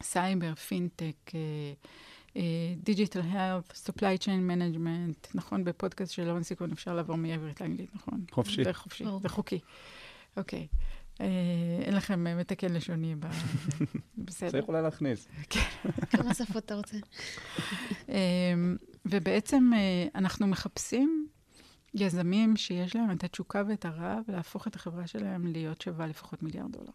[0.00, 1.30] בסייבר, פינטק,
[2.76, 5.64] digital health, supply chain management, נכון?
[5.64, 8.24] בפודקאסט של הון סיכון אפשר לעבור מעברית לאנגלית, נכון?
[8.30, 8.64] חופשי.
[8.64, 9.58] זה חופשי, זה חוקי.
[10.36, 10.66] אוקיי.
[11.20, 11.26] אה,
[11.82, 13.26] אין לכם מתקן לשוני ב...
[14.24, 14.50] בסדר.
[14.50, 15.28] צריך אולי להכניס.
[15.50, 15.60] כן.
[16.10, 16.96] כמה שפות אתה רוצה?
[19.06, 21.28] ובעצם אה, אנחנו מחפשים
[21.94, 26.72] יזמים שיש להם את התשוקה ואת הרעב להפוך את החברה שלהם להיות שווה לפחות מיליארד
[26.72, 26.92] דולר.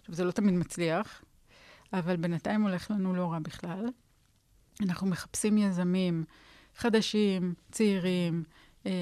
[0.00, 1.24] עכשיו, זה לא תמיד מצליח,
[1.92, 3.86] אבל בינתיים הולך לנו לא רע בכלל.
[4.82, 6.24] אנחנו מחפשים יזמים
[6.76, 8.44] חדשים, צעירים,
[8.86, 8.92] אה,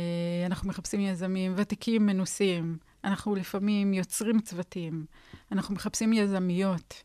[0.46, 5.06] אנחנו מחפשים יזמים ותיקים, מנוסים, אנחנו לפעמים יוצרים צוותים,
[5.52, 7.02] אנחנו מחפשים יזמיות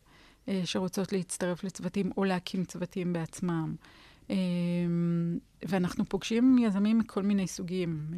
[0.47, 3.75] אה, שרוצות להצטרף לצוותים או להקים צוותים בעצמם.
[4.29, 5.37] אמ,
[5.67, 8.17] ואנחנו פוגשים יזמים מכל מיני סוגים, אה,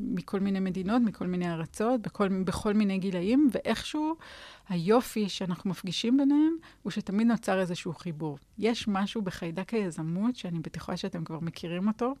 [0.00, 4.16] מכל מיני מדינות, מכל מיני ארצות, בכל, בכל מיני גילאים, ואיכשהו
[4.68, 8.38] היופי שאנחנו מפגישים ביניהם הוא שתמיד נוצר איזשהו חיבור.
[8.58, 12.14] יש משהו בחיידק היזמות, שאני בטוחה שאתם כבר מכירים אותו,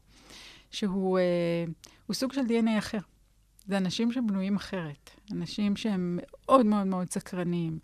[0.70, 1.64] שהוא אה,
[2.12, 2.98] סוג של DNA אחר.
[3.66, 7.78] זה אנשים שבנויים אחרת, אנשים שהם מאוד מאוד מאוד סקרנים,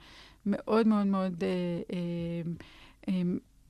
[0.46, 1.44] מאוד מאוד מאוד...
[1.44, 1.48] אה,
[1.92, 2.50] אה,
[3.08, 3.22] אה,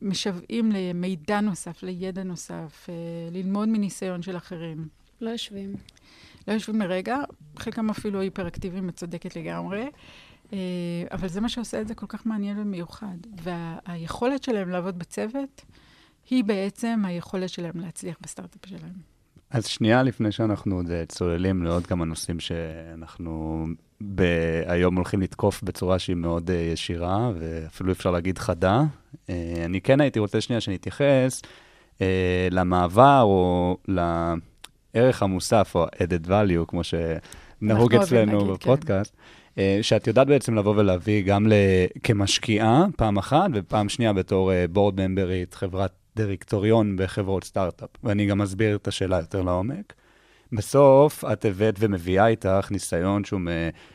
[0.04, 2.94] משוועים למידע נוסף, לידע נוסף, אה,
[3.32, 4.88] ללמוד מניסיון של אחרים.
[5.20, 5.74] לא יושבים.
[6.48, 7.16] לא יושבים לרגע,
[7.58, 9.88] חלקם אפילו היפראקטיביים, את צודקת לגמרי.
[10.52, 10.58] אה,
[11.12, 13.16] אבל זה מה שעושה את זה כל כך מעניין ומיוחד.
[13.42, 15.64] והיכולת שלהם לעבוד בצוות,
[16.30, 19.14] היא בעצם היכולת שלהם להצליח בסטארט-אפ שלהם.
[19.50, 23.64] אז שנייה לפני שאנחנו עוד אה, צוללים לעוד כמה נושאים שאנחנו
[24.14, 28.82] ב- היום הולכים לתקוף בצורה שהיא מאוד uh, ישירה, ואפילו אפשר להגיד חדה.
[29.14, 29.30] Uh,
[29.64, 31.42] אני כן הייתי רוצה שנייה שנתייחס
[31.98, 32.00] uh,
[32.50, 38.52] למעבר או לערך המוסף, או added value, כמו שנהוג אצלנו כן.
[38.52, 39.14] בפודקאסט.
[39.56, 39.78] כן.
[39.82, 41.46] שאת יודעת בעצם לבוא ולהביא גם
[42.02, 48.76] כמשקיעה, פעם אחת, ופעם שנייה בתור בורד ממברית, חברת דירקטוריון בחברות סטארט-אפ, ואני גם אסביר
[48.76, 49.92] את השאלה יותר לעומק.
[50.56, 53.40] בסוף את הבאת ומביאה איתך ניסיון שהוא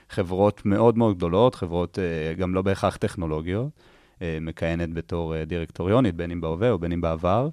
[0.09, 3.69] מחברות מאוד מאוד גדולות, חברות אה, גם לא בהכרח טכנולוגיות,
[4.21, 7.49] אה, מכהנת בתור אה, דירקטוריונית, בין אם בהווה או בין אם בעבר.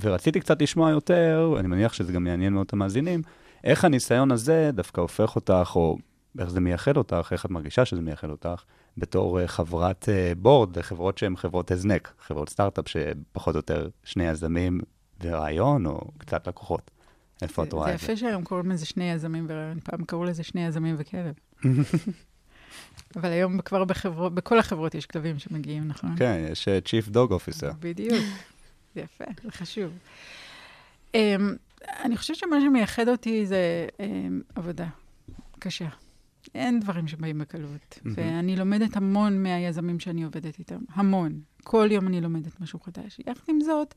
[0.00, 3.22] ורציתי קצת לשמוע יותר, אני מניח שזה גם יעניין מאוד את המאזינים,
[3.64, 5.98] איך הניסיון הזה דווקא הופך אותך, או
[6.38, 8.62] איך זה מייחד אותך, איך את מרגישה שזה מייחד אותך,
[8.98, 14.80] בתור חברת בורד לחברות שהן חברות הזנק, חברות סטארט-אפ שפחות או יותר שני יזמים
[15.22, 16.90] ורעיון, או קצת לקוחות.
[17.42, 18.06] איפה את רואה את זה?
[18.06, 21.34] זה יפה שהיום קוראים לזה שני יזמים ורעיון, פעם קראו לזה שני יזמים וכלב.
[23.16, 26.16] אבל היום כבר בחברות, בכל החברות יש כלבים שמגיעים, נכון?
[26.16, 27.72] כן, יש uh, Chief Dog Officer.
[27.80, 28.24] בדיוק.
[28.94, 29.90] זה יפה, זה חשוב.
[31.12, 31.16] Um,
[32.04, 34.02] אני חושבת שמה שמייחד אותי זה um,
[34.54, 34.86] עבודה
[35.58, 35.88] קשה.
[36.54, 37.98] אין דברים שבאים בקלות.
[37.98, 38.08] Mm-hmm.
[38.14, 41.40] ואני לומדת המון מהיזמים שאני עובדת איתם, המון.
[41.64, 43.20] כל יום אני לומדת משהו חדש.
[43.26, 43.94] יחד עם זאת,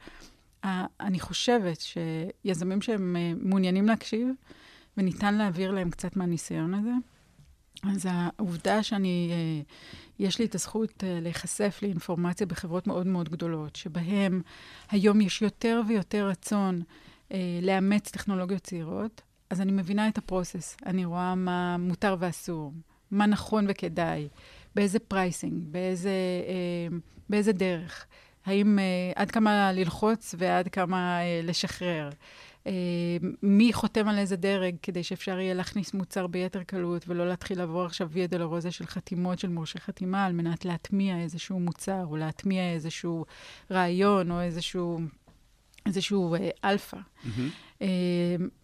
[1.00, 4.28] אני חושבת שיזמים שהם אה, מעוניינים להקשיב,
[4.98, 6.92] וניתן להעביר להם קצת מהניסיון הזה.
[7.84, 9.62] אז העובדה שאני, אה,
[10.20, 14.42] יש לי את הזכות אה, להיחשף לאינפורמציה בחברות מאוד מאוד גדולות, שבהן
[14.92, 16.82] היום יש יותר ויותר רצון
[17.62, 20.78] לאמץ טכנולוגיות צעירות, אז אני מבינה את ה process.
[20.86, 22.74] אני רואה מה מותר ואסור,
[23.12, 24.28] מה נכון וכדאי,
[24.76, 26.12] באיזה pricing, באיזה,
[27.30, 28.06] באיזה דרך.
[28.48, 28.80] האם
[29.16, 32.10] עד כמה ללחוץ ועד כמה לשחרר.
[32.68, 37.58] אה, מי חותם על איזה דרג, כדי שאפשר יהיה להכניס מוצר ביתר קלות, ולא להתחיל
[37.58, 42.18] לעבור עכשיו ויה דולורוזה של חתימות של מורשי חתימה, על מנת להטמיע איזשהו מוצר, או
[42.18, 43.26] להטמיע איזשהו
[43.72, 45.00] רעיון, או איזשהו,
[45.88, 46.98] איזשהו אה, אלפא.
[46.98, 47.80] Mm-hmm.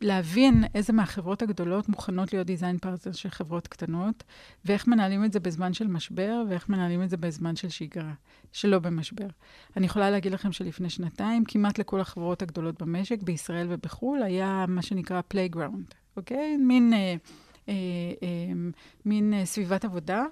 [0.01, 4.23] להבין איזה מהחברות הגדולות מוכנות להיות design partner של חברות קטנות,
[4.65, 8.13] ואיך מנהלים את זה בזמן של משבר, ואיך מנהלים את זה בזמן של שגרה,
[8.51, 9.27] שלא במשבר.
[9.77, 14.81] אני יכולה להגיד לכם שלפני שנתיים, כמעט לכל החברות הגדולות במשק, בישראל ובחו"ל, היה מה
[14.81, 16.57] שנקרא playground, אוקיי?
[16.57, 17.15] מין, אה,
[17.69, 17.73] אה,
[18.23, 18.53] אה,
[19.05, 20.25] מין אה, סביבת עבודה.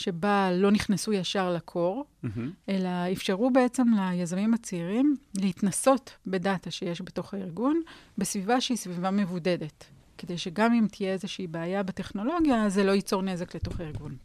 [0.00, 2.28] שבה לא נכנסו ישר ל core, mm-hmm.
[2.68, 7.82] אלא אפשרו בעצם ליזמים הצעירים להתנסות בדאטה שיש בתוך הארגון,
[8.18, 9.84] בסביבה שהיא סביבה מבודדת,
[10.18, 14.16] כדי שגם אם תהיה איזושהי בעיה בטכנולוגיה, זה לא ייצור נזק לתוך הארגון.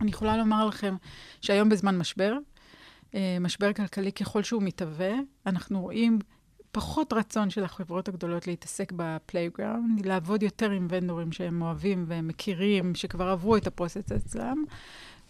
[0.00, 0.96] אני יכולה לומר לכם
[1.40, 2.36] שהיום בזמן משבר,
[3.14, 5.12] אה, משבר כלכלי ככל שהוא מתהווה,
[5.46, 6.18] אנחנו רואים
[6.72, 12.28] פחות רצון של החברות הגדולות להתעסק ב playground, לעבוד יותר עם ונדורים שהם אוהבים והם
[12.28, 14.64] מכירים, שכבר עברו את ה process אצלם.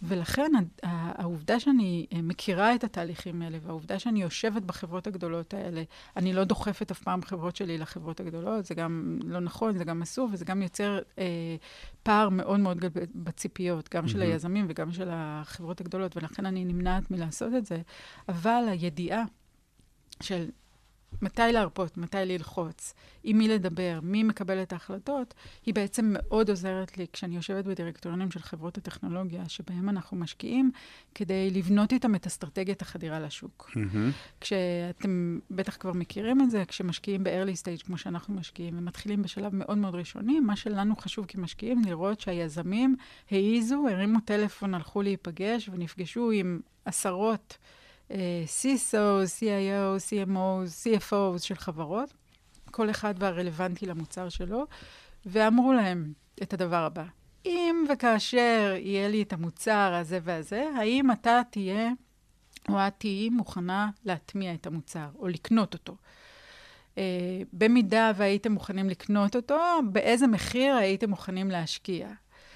[0.01, 0.51] ולכן
[0.83, 5.83] העובדה שאני מכירה את התהליכים האלה, והעובדה שאני יושבת בחברות הגדולות האלה,
[6.17, 10.01] אני לא דוחפת אף פעם חברות שלי לחברות הגדולות, זה גם לא נכון, זה גם
[10.01, 11.55] אסור, וזה גם יוצר אה,
[12.03, 14.07] פער מאוד מאוד גדול בציפיות, גם mm-hmm.
[14.07, 17.81] של היזמים וגם של החברות הגדולות, ולכן אני נמנעת מלעשות את זה.
[18.29, 19.23] אבל הידיעה
[20.21, 20.49] של
[21.21, 22.93] מתי להרפות, מתי ללחוץ,
[23.23, 25.33] עם מי לדבר, מי מקבל את ההחלטות,
[25.65, 30.71] היא בעצם מאוד עוזרת לי כשאני יושבת בדירקטוריונים של חברות הטכנולוגיה, שבהם אנחנו משקיעים,
[31.15, 33.71] כדי לבנות איתם את אסטרטגיית החדירה לשוק.
[33.73, 33.97] Mm-hmm.
[34.41, 39.77] כשאתם בטח כבר מכירים את זה, כשמשקיעים ב-early stage, כמו שאנחנו משקיעים, ומתחילים בשלב מאוד
[39.77, 42.95] מאוד ראשוני, מה שלנו חשוב כמשקיעים, לראות שהיזמים
[43.31, 47.57] העיזו, הרימו טלפון, הלכו להיפגש ונפגשו עם עשרות
[48.45, 52.13] CISO, CIO, CMO, CFO של חברות,
[52.71, 54.65] כל אחד והרלוונטי למוצר שלו,
[55.25, 57.03] ואמרו להם את הדבר הבא:
[57.45, 61.91] אם וכאשר יהיה לי את המוצר הזה והזה, האם אתה תהיה
[62.69, 65.95] או את תהיי מוכנה להטמיע את המוצר או לקנות אותו?
[66.95, 66.99] Uh,
[67.53, 69.59] במידה והייתם מוכנים לקנות אותו,
[69.91, 72.09] באיזה מחיר הייתם מוכנים להשקיע?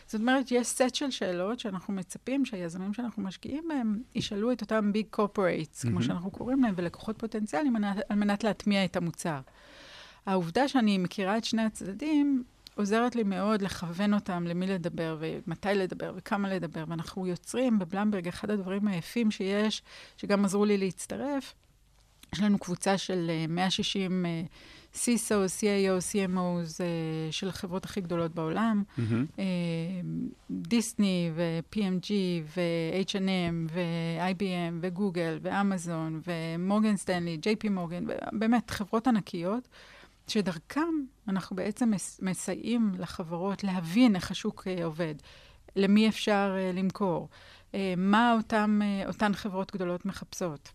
[0.06, 4.94] זאת אומרת, יש סט של שאלות שאנחנו מצפים שהיזמים שאנחנו משקיעים בהם ישאלו את אותם
[4.94, 5.89] ביג קורפורייטס, mm-hmm.
[5.89, 7.76] כמו שאנחנו קוראים להם, ולקוחות פוטנציאליים,
[8.10, 9.39] על מנת להטמיע את המוצר.
[10.26, 12.44] העובדה שאני מכירה את שני הצדדים,
[12.76, 16.84] עוזרת לי מאוד לכוון אותם למי לדבר ומתי לדבר וכמה לדבר.
[16.88, 19.82] ואנחנו יוצרים בבלמברג, אחד הדברים היפים שיש,
[20.18, 21.54] שגם עזרו לי להצטרף,
[22.34, 24.50] יש לנו קבוצה של 160 uh,
[24.95, 29.01] CISO, CIO, CMOs uh, של החברות הכי גדולות בעולם, mm-hmm.
[29.36, 29.39] uh,
[30.51, 32.12] דיסני ו-PMG
[32.56, 39.67] ו-H&M ו-IBM וגוגל ואמזון ומורגן סטנלי, JP מורגן, באמת חברות ענקיות,
[40.27, 40.93] שדרכם
[41.27, 45.15] אנחנו בעצם מסייעים לחברות להבין איך השוק uh, עובד,
[45.75, 47.29] למי אפשר uh, למכור,
[47.71, 50.71] uh, מה אותם, uh, אותן חברות גדולות מחפשות.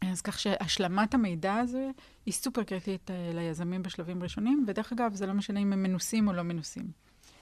[0.00, 1.90] אז כך שהשלמת המידע הזה
[2.26, 6.28] היא סופר קריטית אה, ליזמים בשלבים ראשונים, ודרך אגב, זה לא משנה אם הם מנוסים
[6.28, 6.90] או לא מנוסים.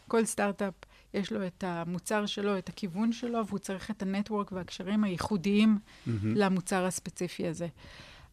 [0.09, 0.75] כל סטארט-אפ
[1.15, 6.11] יש לו את המוצר שלו, את הכיוון שלו, והוא צריך את הנטוורק והקשרים הייחודיים mm-hmm.
[6.25, 7.67] למוצר הספציפי הזה.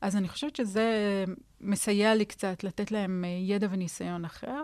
[0.02, 1.24] אז אני חושבת שזה
[1.62, 4.64] מסייע לי קצת לתת להם אה, ידע וניסיון אחר.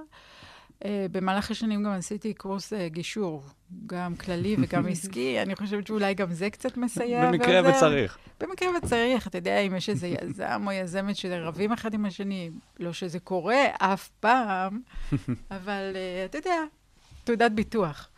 [0.84, 3.44] Uh, במהלך השנים גם עשיתי קורס uh, גישור,
[3.86, 5.42] גם כללי וגם עסקי.
[5.42, 7.32] אני חושבת שאולי גם זה קצת מסייע.
[7.32, 7.78] במקרה וזה...
[7.78, 8.18] וצריך.
[8.40, 9.28] במקרה וצריך.
[9.28, 13.64] אתה יודע, אם יש איזה יזם או יזמת שרבים אחד עם השני, לא שזה קורה
[13.78, 14.82] אף פעם,
[15.58, 16.64] אבל uh, אתה יודע,
[17.24, 18.10] תעודת ביטוח.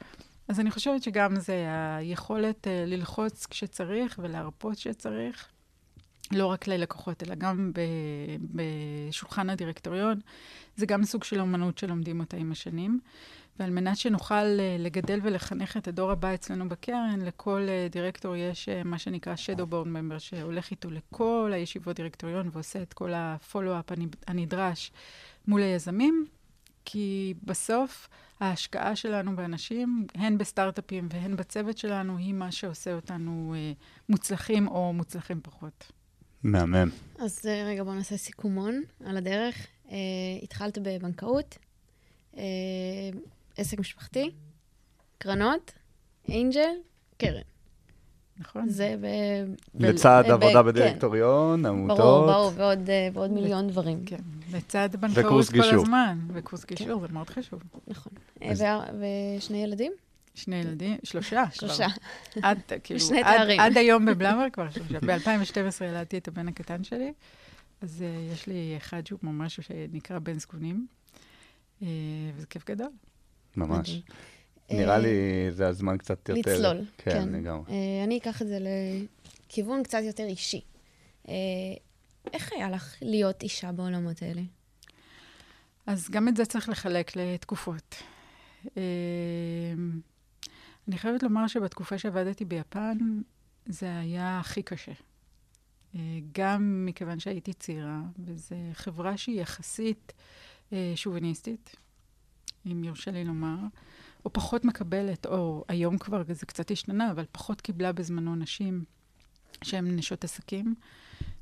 [0.48, 1.66] אז אני חושבת שגם זה
[1.98, 5.48] היכולת ללחוץ כשצריך ולהרפות כשצריך.
[6.32, 7.72] לא רק ללקוחות, אלא גם
[8.42, 10.20] בשולחן הדירקטוריון.
[10.76, 13.00] זה גם סוג של אומנות שלומדים אותה עם השנים.
[13.60, 18.70] ועל מנת שנוכל אה, לגדל ולחנך את הדור הבא אצלנו בקרן, לכל אה, דירקטור יש
[18.70, 23.86] אה, מה שנקרא Shadow Board Member, שהולך איתו לכל הישיבות דירקטוריון ועושה את כל הפולו-אפ
[24.28, 24.92] הנדרש
[25.48, 26.26] מול היזמים,
[26.86, 33.56] כי בסוף ההשקעה שלנו באנשים, הן בסטארט-אפים והן בצוות שלנו, היא מה שעושה אותנו
[34.10, 35.92] מוצלחים או מוצלחים פחות.
[36.44, 36.90] מהמם.
[37.20, 39.56] אז רגע, בואו נעשה סיכומון על הדרך.
[39.88, 39.92] Uh,
[40.44, 41.58] התחלת בבנקאות,
[42.34, 42.42] uh, אה,
[43.58, 44.32] עסק משפחתי,
[45.18, 45.72] קרנות,
[46.28, 46.70] אינג'ל,
[47.18, 47.42] קרן.
[48.38, 48.70] נכון?
[48.70, 49.06] זה ב...
[49.74, 50.68] ב- לצד ב- עבודה כן.
[50.68, 51.98] בדירקטוריון, עמותות.
[51.98, 54.06] ברור, ברור, ועוד, אה, ועוד מיליון דברים.
[54.06, 54.18] כן,
[54.54, 55.74] לצד בנקאות וקורס כל גישור.
[55.82, 56.20] הזמן.
[56.34, 57.60] וקורס גישור, זה מאוד חשוב.
[57.88, 58.14] נכון.
[58.42, 58.86] אז- אה, וה-
[59.38, 59.92] ושני ילדים?
[60.36, 61.68] שני ילדים, שלושה כבר.
[61.68, 61.88] שלושה.
[62.42, 63.60] עד, כאילו, ושני עד, תארים.
[63.60, 65.00] עד היום בבלאמר כבר שלושה.
[65.00, 67.14] ב-2012 ילדתי את הבן הקטן שלי,
[67.82, 70.88] אז uh, יש לי אחד שהוא ממש שנקרא בן זקונים,
[71.82, 71.84] uh,
[72.36, 72.92] וזה כיף גדול.
[73.58, 74.02] ממש.
[74.72, 75.10] נראה אה, לי
[75.52, 76.54] זה הזמן קצת יותר...
[76.54, 77.30] לצלול, כן, כן.
[77.30, 77.72] לגמרי.
[77.72, 78.58] אה, אני אקח את זה
[79.50, 80.62] לכיוון קצת יותר אישי.
[81.30, 81.34] אה,
[82.34, 84.42] איך היה לך להיות אישה בעולמות האלה?
[85.86, 87.96] אז גם את זה צריך לחלק לתקופות.
[88.78, 88.84] אה,
[90.90, 92.98] אני חייבת לומר שבתקופה שעבדתי ביפן,
[93.66, 94.92] זה היה הכי קשה.
[95.96, 96.00] אה,
[96.32, 100.14] גם מכיוון שהייתי צעירה, וזו חברה שהיא יחסית
[100.74, 101.76] אה, שוביניסטית,
[102.66, 103.58] אם יורשה לי לומר,
[104.26, 108.84] או פחות מקבלת, או היום כבר זה קצת השתנה, אבל פחות קיבלה בזמנו נשים
[109.64, 110.76] שהן נשות עסקים.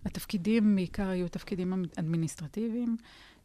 [0.06, 2.98] התפקידים בעיקר היו תפקידים אדמיניסטרטיביים,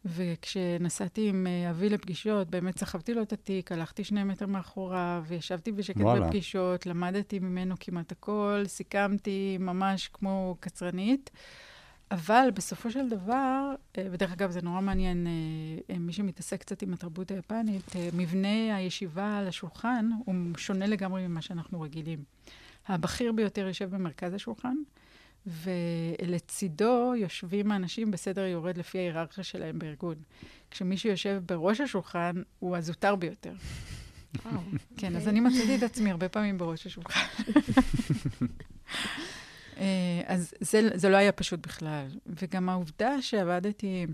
[0.05, 5.71] וכשנסעתי עם אה, אבי לפגישות, באמת סחבתי לו את התיק, הלכתי שני מטר מאחוריו, וישבתי
[5.71, 6.27] בשקט וואלה.
[6.27, 11.31] בפגישות, למדתי ממנו כמעט הכל, סיכמתי ממש כמו קצרנית.
[12.11, 15.27] אבל בסופו של דבר, אה, ודרך אגב, זה נורא מעניין,
[15.89, 21.41] אה, מי שמתעסק קצת עם התרבות היפנית, מבנה הישיבה על השולחן הוא שונה לגמרי ממה
[21.41, 22.23] שאנחנו רגילים.
[22.87, 24.75] הבכיר ביותר יושב במרכז השולחן,
[25.47, 30.15] ולצידו יושבים האנשים בסדר יורד לפי ההיררכיה שלהם בארגון.
[30.71, 33.53] כשמי שיושב בראש השולחן הוא הזוטר ביותר.
[34.45, 34.61] וואו.
[34.97, 37.19] כן, אז אני מצאתי את עצמי הרבה פעמים בראש השולחן.
[39.77, 42.07] אה, אז זה, זה לא היה פשוט בכלל.
[42.25, 44.05] וגם העובדה שעבדתי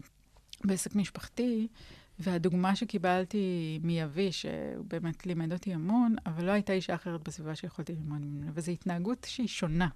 [0.64, 1.68] בעסק משפחתי,
[2.20, 7.94] והדוגמה שקיבלתי מאבי, שהוא באמת לימד אותי המון, אבל לא הייתה אישה אחרת בסביבה שיכולתי
[7.94, 9.88] ללמוד ממנה, וזו התנהגות שהיא שונה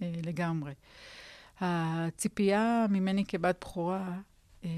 [0.00, 0.72] לגמרי.
[1.60, 4.18] הציפייה ממני כבת בכורה
[4.64, 4.70] אה,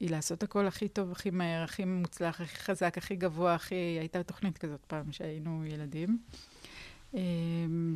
[0.00, 3.74] היא לעשות הכל הכי טוב, הכי מהר, הכי מוצלח, הכי חזק, הכי גבוה, הכי...
[3.74, 6.18] הייתה תוכנית כזאת פעם שהיינו ילדים.
[7.14, 7.20] אה,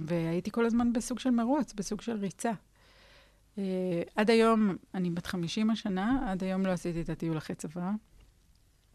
[0.05, 2.53] והייתי כל הזמן בסוג של מרוץ, בסוג של ריצה.
[3.59, 7.91] אה, עד היום, אני בת 50 השנה, עד היום לא עשיתי את הטיול אחרי צבא.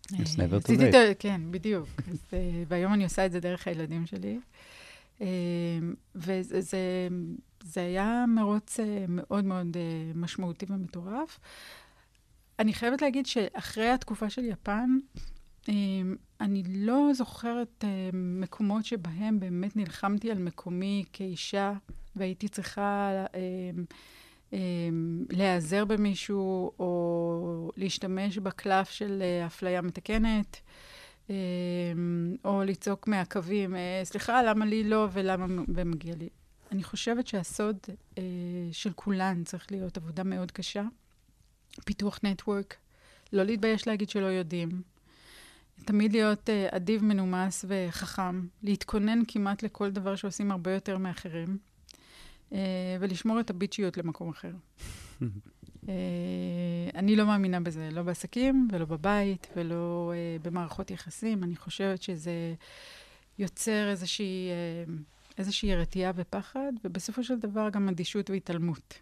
[0.08, 1.16] It's אה, never too late.
[1.20, 1.88] כן, בדיוק.
[2.34, 4.40] אה, והיום אני עושה את זה דרך הילדים שלי.
[5.22, 5.28] אה,
[6.16, 6.62] וזה
[7.64, 11.40] זה, היה מרוץ אה, מאוד מאוד אה, משמעותי ומטורף.
[12.60, 14.98] אני חייבת להגיד שאחרי התקופה של יפן,
[16.42, 21.74] אני לא זוכרת מקומות שבהם באמת נלחמתי על מקומי כאישה,
[22.16, 23.26] והייתי צריכה
[25.30, 30.62] להיעזר במישהו, או להשתמש בקלף של אפליה מתקנת.
[31.30, 31.36] אה,
[32.46, 36.30] או לצעוק מהקווים, אה, סליחה, למה לי לא ולמה ומגיע לי.
[36.72, 37.78] אני חושבת שהסוד
[38.18, 38.24] אה,
[38.72, 40.84] של כולן צריך להיות עבודה מאוד קשה,
[41.86, 42.76] פיתוח נטוורק,
[43.34, 44.82] לא להתבייש להגיד שלא יודעים,
[45.86, 51.58] תמיד להיות אה, אדיב, מנומס וחכם, להתכונן כמעט לכל דבר שעושים הרבה יותר מאחרים,
[53.00, 54.52] ולשמור את הביצ'יות למקום אחר.
[55.88, 55.94] אה,
[56.96, 61.44] אני לא מאמינה בזה, לא בעסקים ולא בבית ולא אה, במערכות יחסים.
[61.44, 62.54] אני חושבת שזה
[63.40, 64.94] יוצר איזושהי, אה,
[65.38, 68.94] איזושהי רתיעה ופחד, ובסופו של דבר גם אדישות והתעלמות.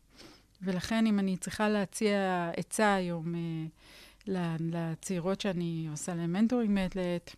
[0.62, 3.36] ולכן, אם אני צריכה להציע עצה היום
[4.28, 7.36] ל- לצעירות שאני עושה להן מנטורינג מעת לעת,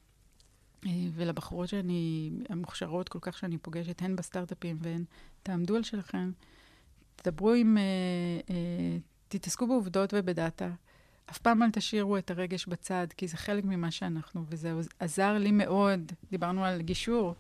[1.13, 5.03] ולבחורות שאני, המוכשרות כל כך שאני פוגשת, הן בסטארט-אפים והן,
[5.43, 6.31] תעמדו על שלכם,
[7.15, 7.77] תדברו עם...
[9.27, 10.69] תתעסקו בעובדות ובדאטה.
[11.29, 15.51] אף פעם אל תשאירו את הרגש בצד, כי זה חלק ממה שאנחנו, וזה עזר לי
[15.51, 16.11] מאוד.
[16.31, 17.35] דיברנו על גישור,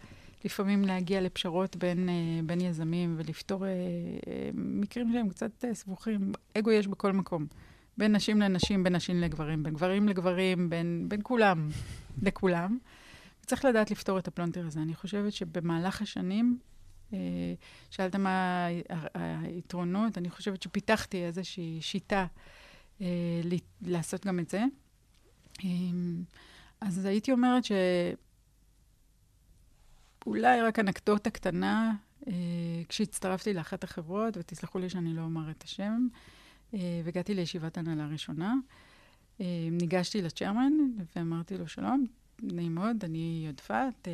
[0.45, 2.13] לפעמים להגיע לפשרות בין, אה,
[2.45, 6.31] בין יזמים ולפתור אה, אה, מקרים שהם קצת סבוכים.
[6.57, 7.47] אגו יש בכל מקום.
[7.97, 11.69] בין נשים לנשים, בין נשים לגברים, בין גברים לגברים, בין, בין כולם
[12.21, 12.77] לכולם.
[13.45, 14.79] צריך לדעת לפתור את הפלונטר הזה.
[14.79, 16.57] אני חושבת שבמהלך השנים,
[17.89, 18.67] שאלת מה
[19.43, 22.25] היתרונות, אני חושבת שפיתחתי איזושהי שיטה
[23.01, 23.41] אה,
[23.81, 24.63] לעשות גם את זה.
[25.63, 25.69] אה,
[26.81, 27.63] אז הייתי אומרת
[30.23, 31.93] שאולי רק אנקדוטה קטנה,
[32.27, 32.33] אה,
[32.89, 36.07] כשהצטרפתי לאחת החברות, ותסלחו לי שאני לא אומר את השם,
[36.73, 38.55] אה, והגעתי לישיבת הנהלה ראשונה,
[39.41, 40.73] אה, ניגשתי לצ'רמן
[41.15, 42.05] ואמרתי לו, שלום,
[42.41, 44.11] נעים מאוד, אני יודפת, אה,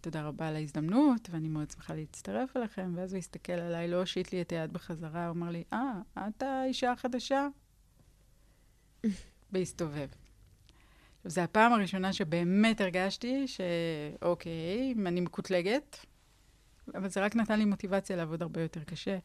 [0.00, 2.92] תודה רבה על ההזדמנות, ואני מאוד שמחה להצטרף אליכם.
[2.96, 5.92] ואז הוא הסתכל עליי, לא הושיט לי את היד בחזרה, הוא אמר לי, אה,
[6.28, 7.48] את האישה החדשה?
[9.52, 10.08] והסתובב.
[11.24, 16.06] זו הפעם הראשונה שבאמת הרגשתי שאוקיי, אני מקוטלגת,
[16.94, 19.18] אבל זה רק נתן לי מוטיבציה לעבוד הרבה יותר קשה.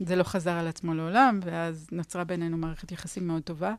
[0.00, 3.74] זה לא חזר על עצמו לעולם, ואז נוצרה בינינו מערכת יחסים מאוד טובה.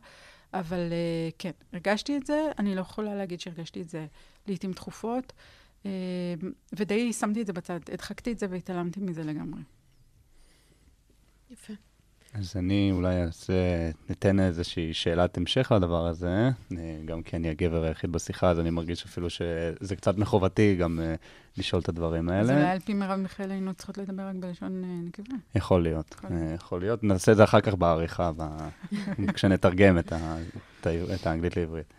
[0.54, 4.08] אבל uh, כן, הרגשתי את זה, אני לא יכולה להגיד שהרגשתי את זה
[4.48, 5.34] לעיתים תכופות,
[5.84, 5.88] uh,
[6.74, 9.62] ודי שמתי את זה בצד, הדחקתי את זה והתעלמתי מזה לגמרי.
[11.50, 11.74] יפה.
[12.40, 13.54] אז אני אולי אעשה,
[14.10, 18.70] ניתן איזושהי שאלת המשך לדבר הזה, אה, גם כי אני הגבר היחיד בשיחה, אז אני
[18.70, 22.42] מרגיש אפילו שזה קצת מחובתי גם uh, לשאול את הדברים האלה.
[22.42, 25.36] אז אולי על פי מרב מיכאל היינו צריכות לדבר רק בלשון uh, נקבה.
[25.56, 26.16] יכול להיות,
[26.56, 27.04] יכול להיות.
[27.04, 28.32] נעשה את זה אחר כך בעריכה.
[29.34, 30.00] כשנתרגם.
[30.00, 31.94] את האנגלית לעברית.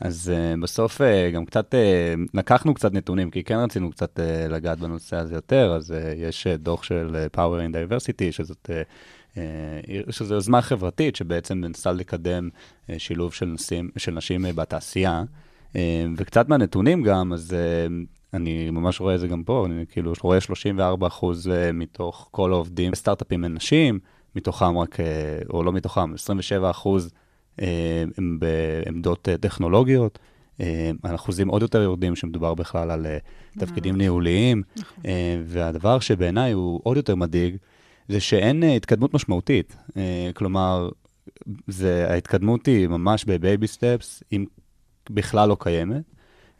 [0.00, 4.52] אז uh, בסוף uh, גם קצת, uh, לקחנו קצת נתונים, כי כן רצינו קצת uh,
[4.52, 8.70] לגעת בנושא הזה יותר, אז uh, יש uh, דוח של uh, Power in Diversity, שזאת...
[8.70, 9.17] Uh,
[10.10, 12.48] שזו יוזמה חברתית שבעצם מנסה לקדם
[12.98, 15.22] שילוב של, נשים, של נשים בתעשייה.
[16.16, 17.56] וקצת מהנתונים גם, אז
[18.34, 22.90] אני ממש רואה את זה גם פה, אני כאילו רואה 34 אחוז מתוך כל העובדים
[22.90, 23.98] בסטארט-אפים הם נשים,
[24.36, 24.96] מתוכם רק,
[25.50, 27.10] או לא מתוכם, 27 אחוז
[28.18, 30.18] הם בעמדות טכנולוגיות.
[31.02, 33.06] על אחוזים עוד יותר יורדים, שמדובר בכלל על
[33.58, 34.62] תפקידים ניהוליים.
[34.76, 35.04] נכון.
[35.44, 37.56] והדבר שבעיניי הוא עוד יותר מדאיג,
[38.08, 39.76] זה שאין uh, התקדמות משמעותית.
[39.88, 39.94] Uh,
[40.34, 40.88] כלומר,
[41.66, 44.44] זה, ההתקדמות היא ממש בבייבי סטפס, אם
[45.10, 46.02] בכלל לא קיימת.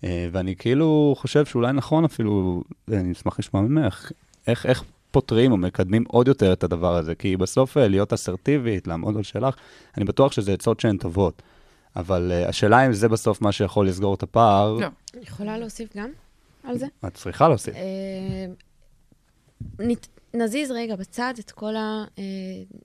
[0.00, 4.12] Uh, ואני כאילו חושב שאולי נכון אפילו, אני אשמח לשמוע ממך,
[4.46, 7.14] איך, איך פותרים או מקדמים עוד יותר את הדבר הזה?
[7.14, 9.54] כי בסוף להיות אסרטיבית, לעמוד על שלך,
[9.96, 11.42] אני בטוח שזה עצות שהן טובות.
[11.96, 14.78] אבל uh, השאלה אם זה בסוף מה שיכול לסגור את הפער.
[14.80, 14.88] לא.
[15.22, 16.10] יכולה להוסיף גם
[16.64, 16.86] על זה?
[17.06, 17.74] את צריכה להוסיף.
[20.34, 22.04] נזיז רגע בצד את כל ה...
[22.18, 22.24] אה,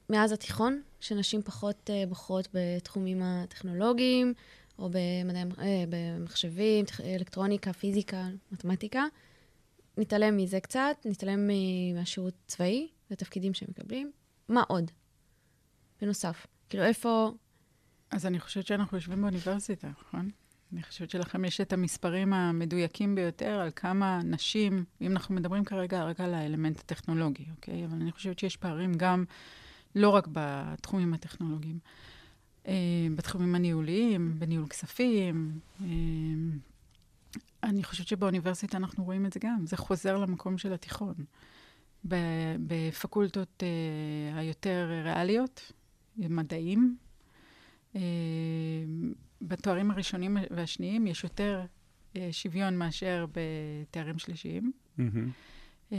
[0.10, 4.34] מאז התיכון, שנשים פחות אה, בוחרות בתחומים הטכנולוגיים,
[4.80, 9.06] או במדעי, אה, במחשבים, אלקטרוניקה, פיזיקה, מתמטיקה.
[9.98, 11.50] נתעלם מזה קצת, נתעלם
[11.96, 14.12] מהשירות צבאי, והתפקידים שהם מקבלים.
[14.50, 14.92] מה עוד?
[16.02, 16.48] בנוסף.
[16.70, 17.32] כאילו, איפה...
[18.12, 20.30] אז אני חושבת שאנחנו יושבים באוניברסיטה, נכון?
[20.74, 26.04] אני חושבת שלכם יש את המספרים המדויקים ביותר על כמה נשים, אם אנחנו מדברים כרגע
[26.04, 27.86] רק על האלמנט הטכנולוגי, אוקיי?
[27.86, 29.26] אבל אני חושבת שיש פערים גם,
[29.96, 31.80] לא רק בתחומים הטכנולוגיים,
[32.68, 32.74] אה,
[33.16, 35.60] בתחומים הניהוליים, בניהול כספים.
[35.82, 35.88] אה,
[37.64, 41.16] אני חושבת שבאוניברסיטה אנחנו רואים את זה גם, זה חוזר למקום של התיכון.
[42.68, 45.72] בפקולטות אה, היותר ריאליות,
[46.18, 46.98] מדעים,
[47.96, 48.02] אה,
[49.48, 51.66] בתארים הראשונים והשניים יש יותר
[52.16, 54.72] אה, שוויון מאשר בתארים שלישיים.
[55.00, 55.94] Mm-hmm.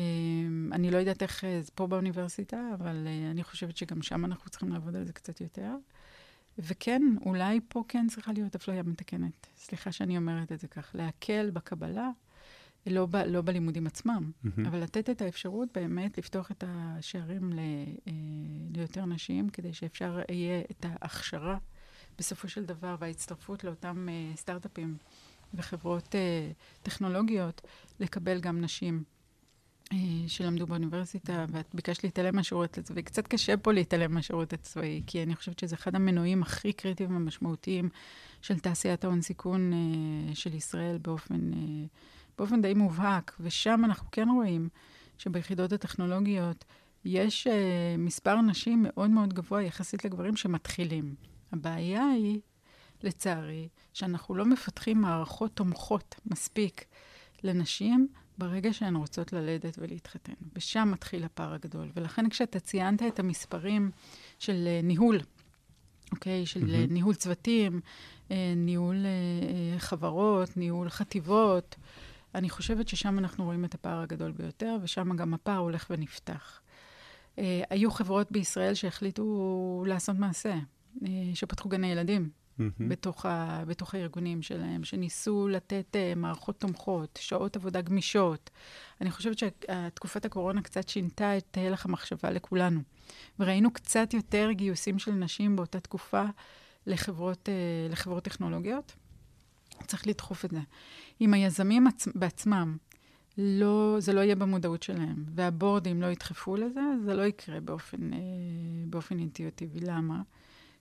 [0.73, 4.97] אני לא יודעת איך זה פה באוניברסיטה, אבל אני חושבת שגם שם אנחנו צריכים לעבוד
[4.97, 5.71] על זה קצת יותר.
[6.59, 9.47] וכן, אולי פה כן צריכה להיות אפליה מתקנת.
[9.57, 10.91] סליחה שאני אומרת את זה כך.
[10.95, 12.11] להקל בקבלה,
[12.87, 14.69] לא, ב, לא בלימודים עצמם, mm-hmm.
[14.69, 17.59] אבל לתת את האפשרות באמת לפתוח את השערים ל,
[18.75, 21.59] ליותר נשים, כדי שאפשר יהיה את ההכשרה
[22.19, 24.97] בסופו של דבר, וההצטרפות לאותם uh, סטארט-אפים
[25.55, 27.61] וחברות uh, טכנולוגיות,
[28.01, 29.03] לקבל גם נשים
[29.91, 29.95] uh,
[30.27, 33.03] שלמדו באוניברסיטה, ואת ביקשת להתעלם מהשירות הצבאי.
[33.03, 37.89] קצת קשה פה להתעלם מהשירות הצבאי, כי אני חושבת שזה אחד המנועים הכי קריטיים ומשמעותיים
[38.43, 41.57] של תעשיית ההון סיכון uh, של ישראל באופן, uh,
[42.39, 44.69] באופן די מובהק, ושם אנחנו כן רואים
[45.19, 46.65] שביחידות הטכנולוגיות
[47.05, 47.51] יש uh,
[47.99, 51.34] מספר נשים מאוד מאוד גבוה יחסית לגברים שמתחילים.
[51.53, 52.41] הבעיה היא,
[53.03, 56.85] לצערי, שאנחנו לא מפתחים מערכות תומכות מספיק
[57.43, 60.33] לנשים ברגע שהן רוצות ללדת ולהתחתן.
[60.55, 61.91] ושם מתחיל הפער הגדול.
[61.97, 63.91] ולכן כשאתה ציינת את המספרים
[64.39, 65.21] של uh, ניהול,
[66.13, 66.47] אוקיי?
[66.47, 66.93] של mm-hmm.
[66.93, 67.81] ניהול צוותים,
[68.29, 68.97] uh, ניהול
[69.79, 71.77] חברות, ניהול חטיבות,
[72.35, 76.61] אני חושבת ששם אנחנו רואים את הפער הגדול ביותר, ושם גם הפער הולך ונפתח.
[77.71, 80.55] היו חברות בישראל שהחליטו לעשות מעשה.
[81.03, 82.63] אה, שפתחו גני ילדים mm-hmm.
[82.89, 88.51] בתוך, ה, בתוך הארגונים שלהם, שניסו לתת uh, מערכות תומכות, שעות עבודה גמישות.
[89.01, 92.81] אני חושבת שתקופת הקורונה קצת שינתה את הלך המחשבה לכולנו.
[93.39, 96.25] וראינו קצת יותר גיוסים של נשים באותה תקופה
[96.87, 98.97] לחברות, uh, לחברות טכנולוגיות.
[99.87, 100.61] צריך לדחוף את זה.
[101.21, 102.09] אם היזמים עצ...
[102.15, 102.77] בעצמם,
[103.39, 108.19] לא, זה לא יהיה במודעות שלהם, והבורדים לא ידחפו לזה, זה לא יקרה באופן, אה,
[108.87, 109.81] באופן אינטואיטיבי.
[109.81, 110.23] למה?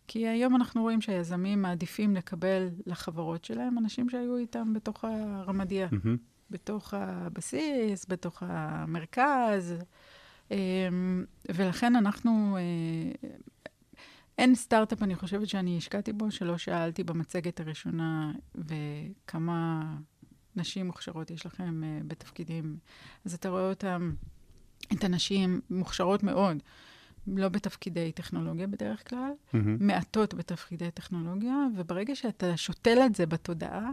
[0.07, 6.17] כי היום אנחנו רואים שהיזמים מעדיפים לקבל לחברות שלהם אנשים שהיו איתם בתוך הרמדיה, mm-hmm.
[6.49, 9.75] בתוך הבסיס, בתוך המרכז.
[10.51, 11.25] אמ,
[11.55, 13.29] ולכן אנחנו, אה,
[14.37, 19.81] אין סטארט-אפ, אני חושבת שאני השקעתי בו, שלא שאלתי במצגת הראשונה, וכמה
[20.55, 22.77] נשים מוכשרות יש לכם uh, בתפקידים.
[23.25, 24.13] אז אתה רואה אותם,
[24.93, 26.57] את הנשים מוכשרות מאוד,
[27.27, 29.57] לא בתפקידי טכנולוגיה בדרך כלל, Mm-hmm.
[29.79, 33.89] מעטות בתפקידי טכנולוגיה, וברגע שאתה שותל את זה בתודעה,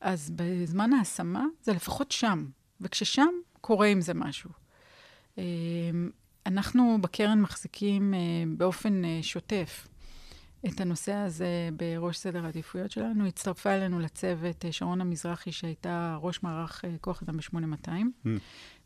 [0.00, 2.46] אז בזמן ההשמה זה לפחות שם,
[2.80, 3.28] וכששם
[3.60, 4.50] קורה עם זה משהו.
[5.38, 5.42] אה,
[6.46, 8.18] אנחנו בקרן מחזיקים אה,
[8.56, 9.87] באופן אה, שוטף
[10.66, 13.26] את הנושא הזה בראש סדר העדיפויות שלנו.
[13.26, 18.28] הצטרפה אלינו לצוות אה, שרונה מזרחי, שהייתה ראש מערך אה, כוח אדם ב-8200, Mm.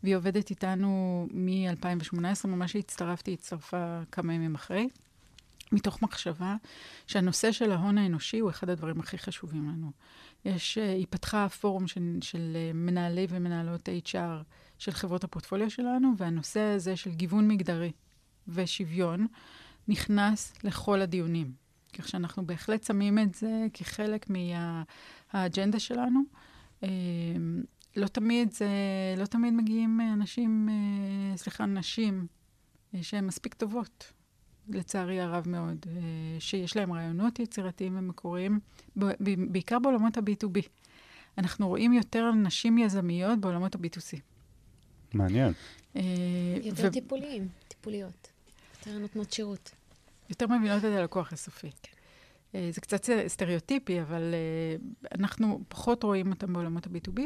[0.03, 4.89] והיא עובדת איתנו מ-2018, ממש כשהצטרפתי, הצטרפה כמה ימים אחרי,
[5.73, 6.57] מתוך מחשבה
[7.07, 9.93] שהנושא של ההון האנושי הוא אחד הדברים הכי חשובים לנו.
[10.45, 14.43] יש, אה, היא פתחה פורום של, של מנהלי ומנהלות HR
[14.79, 17.93] של חברות הפורטפוליו שלנו, והנושא הזה של גיוון מגדרי
[18.49, 19.27] ושוויון
[19.89, 21.62] נכנס לכל הדיונים.
[21.93, 26.21] כך שאנחנו בהחלט שמים את זה כחלק מהאג'נדה שלנו.
[26.83, 26.89] אה,
[27.97, 28.69] לא תמיד זה,
[29.17, 32.27] לא תמיד מגיעים אה, אנשים, אה, סליחה, נשים,
[32.95, 34.13] אה, שהן מספיק טובות,
[34.69, 35.87] לצערי הרב מאוד,
[36.39, 38.61] שיש להם רעיונות יצירתיים ומקוריים,
[38.97, 40.61] ב- ב- בעיקר בעולמות ה-B2B.
[41.39, 44.19] אנחנו רואים יותר נשים יזמיות בעולמות ה-B2C.
[45.15, 45.53] מעניין.
[45.95, 48.29] יותר ו- טיפוליים, טיפוליות.
[48.79, 49.71] יותר נותנות שירות.
[50.33, 51.71] יותר מבינות את הלקוח הסופי.
[52.55, 54.77] אה, זה קצת סטריאוטיפי, אבל אה,
[55.19, 57.21] אנחנו פחות רואים אותם בעולמות ה-B2B.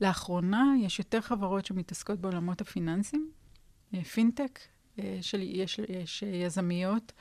[0.00, 3.30] לאחרונה יש יותר חברות שמתעסקות בעולמות הפיננסיים,
[3.94, 4.58] אה, פינטק,
[5.20, 7.12] של, יש, יש יזמיות,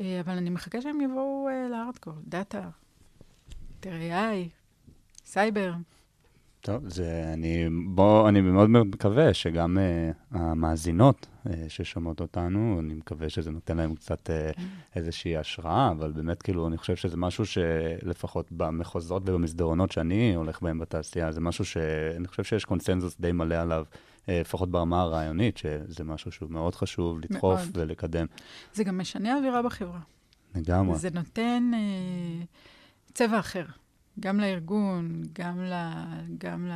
[0.00, 2.70] אבל אני מחכה שהם יבואו לארדקור, דאטה,
[3.82, 3.86] AI,
[5.24, 5.72] סייבר.
[6.66, 13.28] טוב, זה, אני, בוא, אני מאוד מקווה שגם uh, המאזינות uh, ששומעות אותנו, אני מקווה
[13.28, 14.60] שזה נותן להם קצת uh,
[14.96, 20.78] איזושהי השראה, אבל באמת, כאילו, אני חושב שזה משהו שלפחות במחוזות ובמסדרונות שאני הולך בהם
[20.78, 23.84] בתעשייה, זה משהו שאני חושב שיש קונסנזוס די מלא עליו,
[24.28, 27.76] לפחות ברמה הרעיונית, שזה משהו שהוא מאוד חשוב לדחוף מאוד.
[27.76, 28.26] ולקדם.
[28.74, 30.00] זה גם משנה אווירה בחברה.
[30.54, 30.98] לגמרי.
[30.98, 32.44] זה נותן אה,
[33.14, 33.64] צבע אחר,
[34.20, 35.72] גם לארגון, גם, ל,
[36.38, 36.72] גם ל,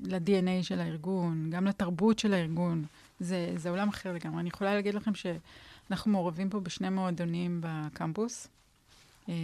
[0.00, 2.84] ל-DNA של הארגון, גם לתרבות של הארגון.
[3.20, 4.40] זה, זה עולם אחר לגמרי.
[4.40, 8.48] אני יכולה להגיד לכם שאנחנו מעורבים פה בשני מועדונים בקמפוס.
[9.28, 9.34] אה,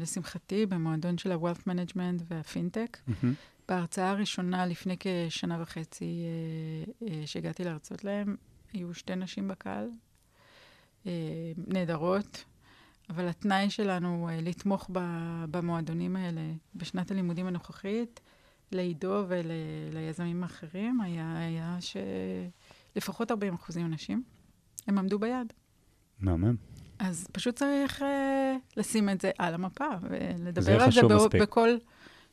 [0.00, 2.98] לשמחתי, במועדון של ה-Wealth Management וה-FinTech.
[3.06, 3.34] מהמם.
[3.68, 8.36] בהרצאה הראשונה, לפני כשנה וחצי, אה, אה, שהגעתי להרצות להם,
[8.72, 9.90] היו שתי נשים בקהל,
[11.06, 11.12] אה,
[11.66, 12.44] נהדרות,
[13.10, 16.40] אבל התנאי שלנו אה, לתמוך ב- במועדונים האלה
[16.74, 18.20] בשנת הלימודים הנוכחית,
[18.72, 21.76] לעידו וליזמים האחרים, היה, היה
[22.94, 24.22] שלפחות 40 אחוזים נשים,
[24.86, 25.52] הם עמדו ביד.
[26.20, 26.56] מהמם.
[26.98, 31.42] אז פשוט צריך אה, לשים את זה על המפה, ולדבר זה על זה מספיק.
[31.42, 31.78] בקול,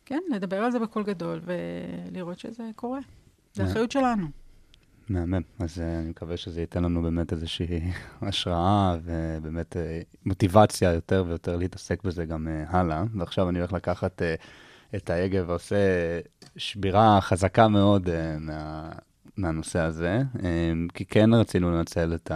[0.05, 2.99] כן, לדבר על זה בקול גדול, ולראות שזה קורה.
[3.53, 3.65] זה.
[3.65, 4.27] אחריות שלנו.
[5.11, 5.41] מהמם.
[5.59, 7.91] אז uh, אני מקווה שזה ייתן לנו באמת איזושהי
[8.21, 9.77] השראה ובאמת uh,
[10.25, 13.03] מוטיבציה יותר ויותר להתעסק בזה גם uh, הלאה.
[13.15, 15.75] ועכשיו אני הולך לקחת uh, את ההגה ועושה
[16.57, 18.89] שבירה חזקה מאוד uh, מה,
[19.37, 20.41] מהנושא הזה, um,
[20.93, 22.31] כי כן רצינו לנצל את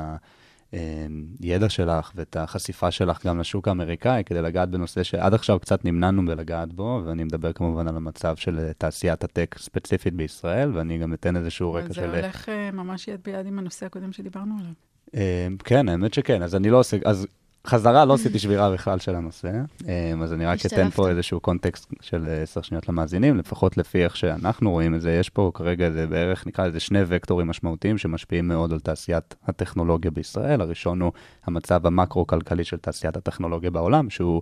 [1.39, 6.26] הידע שלך ואת החשיפה שלך גם לשוק האמריקאי כדי לגעת בנושא שעד עכשיו קצת נמנענו
[6.26, 11.13] בלגעת בו, ואני מדבר כמובן על המצב של אה, תעשיית הטק ספציפית בישראל, ואני גם
[11.13, 12.01] אתן איזשהו רקע של...
[12.01, 14.74] זה הולך אה, ממש יד ביד עם הנושא הקודם שדיברנו עליו.
[15.16, 17.28] אה, כן, האמת שכן, אז אני לא עושה, אז
[17.66, 19.51] חזרה לא עשיתי שבירה בכלל של הנושא,
[19.88, 20.89] אה, אז אני רק אתן.
[20.89, 25.30] פה איזשהו קונטקסט של עשר שניות למאזינים, לפחות לפי איך שאנחנו רואים את זה, יש
[25.30, 30.61] פה כרגע זה בערך, נקרא לזה שני וקטורים משמעותיים שמשפיעים מאוד על תעשיית הטכנולוגיה בישראל.
[30.61, 31.11] הראשון הוא
[31.45, 34.41] המצב המקרו-כלכלי של תעשיית הטכנולוגיה בעולם, שהוא,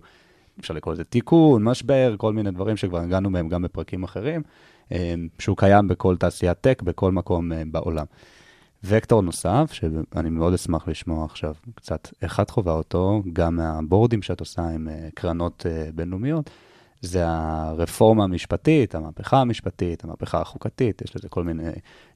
[0.60, 4.42] אפשר לקרוא לזה תיקון, משבר, כל מיני דברים שכבר הגענו מהם גם בפרקים אחרים,
[4.92, 8.06] אה, שהוא קיים בכל תעשיית טק, בכל מקום אה, בעולם.
[8.84, 14.40] וקטור נוסף, שאני מאוד אשמח לשמוע עכשיו קצת איך את חווה אותו, גם מהבורדים שאת
[14.40, 16.50] עושה עם אה, קרנות אה, בינלאומיות,
[17.02, 21.70] זה הרפורמה המשפטית, המהפכה המשפטית, המהפכה החוקתית, יש לזה כל מיני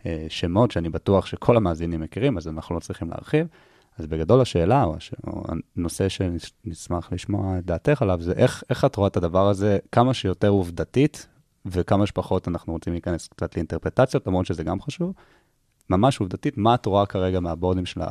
[0.05, 3.47] אה, שמות שאני בטוח שכל המאזינים מכירים, אז אנחנו לא צריכים להרחיב.
[3.97, 4.95] אז בגדול השאלה, או,
[5.75, 10.13] הנושא שנשמח לשמוע את דעתך עליו, זה איך, איך את רואה את הדבר הזה כמה
[10.13, 11.27] שיותר עובדתית,
[11.65, 15.13] וכמה שפחות אנחנו רוצים להיכנס קצת לאינטרפטציות, למרות שזה גם חשוב.
[15.89, 18.01] ממש עובדתית, מה את רואה כרגע מהבורדים של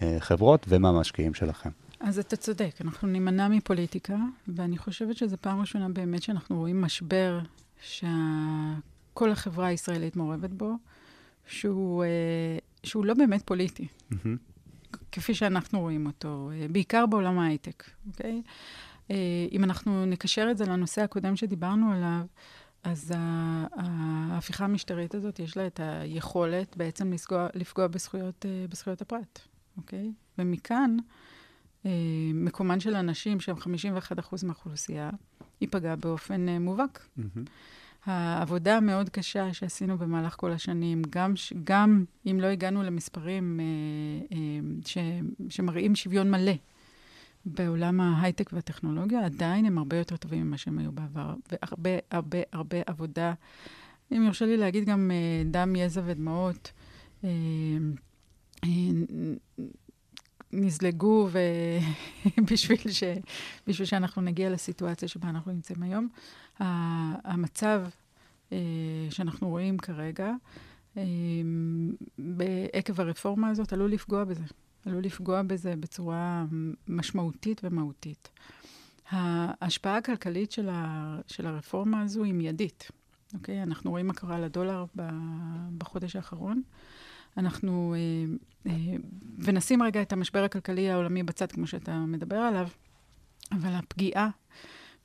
[0.00, 1.70] החברות ומהמשקיעים שלכם?
[2.00, 4.16] אז אתה צודק, אנחנו נימנע מפוליטיקה,
[4.48, 7.40] ואני חושבת שזו פעם ראשונה באמת שאנחנו רואים משבר
[7.80, 10.72] שכל החברה הישראלית מעורבת בו,
[11.46, 12.08] שהוא, אה,
[12.82, 13.86] שהוא לא באמת פוליטי.
[15.12, 18.42] כפי שאנחנו רואים אותו, אה, בעיקר בעולם ההייטק, אוקיי?
[19.10, 19.16] אה,
[19.52, 22.26] אם אנחנו נקשר את זה לנושא הקודם שדיברנו עליו,
[22.90, 23.12] אז
[23.76, 29.38] ההפיכה המשטרית הזאת, יש לה את היכולת בעצם לפגוע, לפגוע בזכויות, אה, בזכויות הפרט,
[29.76, 30.12] אוקיי?
[30.38, 30.96] ומכאן,
[31.86, 31.90] אה,
[32.34, 35.10] מקומן של אנשים שהם 51% מהאוכלוסייה,
[35.60, 37.06] ייפגע באופן אה, מובהק.
[37.16, 37.44] מהמם.
[38.06, 41.34] העבודה המאוד קשה שעשינו במהלך כל השנים, גם,
[41.64, 44.38] גם אם לא הגענו למספרים אה, אה,
[44.86, 44.98] ש,
[45.50, 46.52] שמראים שוויון מלא
[47.54, 52.78] בעולם ההייטק והטכנולוגיה, עדיין הם הרבה יותר טובים ממה שהם היו בעבר, והרבה, הרבה, הרבה
[52.86, 53.34] עבודה,
[54.12, 56.72] אם יורשה לי להגיד גם אה, דם, יזע ודמעות,
[57.24, 57.30] אה,
[58.64, 58.68] אה,
[60.52, 61.38] נזלגו ו...
[62.52, 63.02] בשביל, ש...
[63.66, 66.08] בשביל שאנחנו נגיע לסיטואציה שבה אנחנו נמצאים היום.
[67.24, 67.82] המצב
[69.10, 70.32] שאנחנו רואים כרגע,
[72.72, 74.44] עקב הרפורמה הזאת, עלול לפגוע בזה.
[74.88, 76.44] עלול לפגוע בזה בצורה
[76.88, 78.28] משמעותית ומהותית.
[79.10, 81.16] ההשפעה הכלכלית של, ה...
[81.26, 82.90] של הרפורמה הזו היא מיידית.
[83.34, 83.62] אוקיי?
[83.62, 85.08] אנחנו רואים מה קרה לדולר ב-
[85.78, 86.62] בחודש האחרון.
[87.36, 88.96] אנחנו, אה, אה,
[89.38, 92.68] ונשים רגע את המשבר הכלכלי העולמי בצד, כמו שאתה מדבר עליו,
[93.52, 94.28] אבל הפגיעה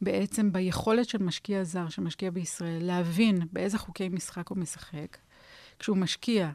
[0.01, 5.17] בעצם ביכולת של משקיע זר שמשקיע בישראל להבין באיזה חוקי משחק הוא משחק,
[5.79, 6.51] כשהוא משקיע,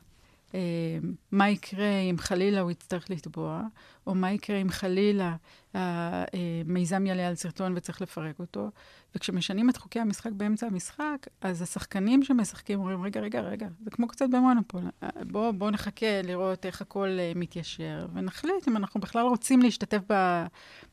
[1.32, 3.62] מה יקרה אם חלילה הוא יצטרך לתבוע,
[4.06, 5.36] או מה יקרה אם חלילה
[5.74, 8.70] המיזם יעלה על סרטון וצריך לפרק אותו.
[9.14, 14.08] וכשמשנים את חוקי המשחק באמצע המשחק, אז השחקנים שמשחקים אומרים, רגע, רגע, רגע, זה כמו
[14.08, 14.82] קצת במונופול.
[15.26, 20.44] בואו בוא נחכה לראות איך הכל אה, מתיישר, ונחליט אם אנחנו בכלל רוצים להשתתף ב,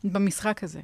[0.04, 0.82] במשחק הזה.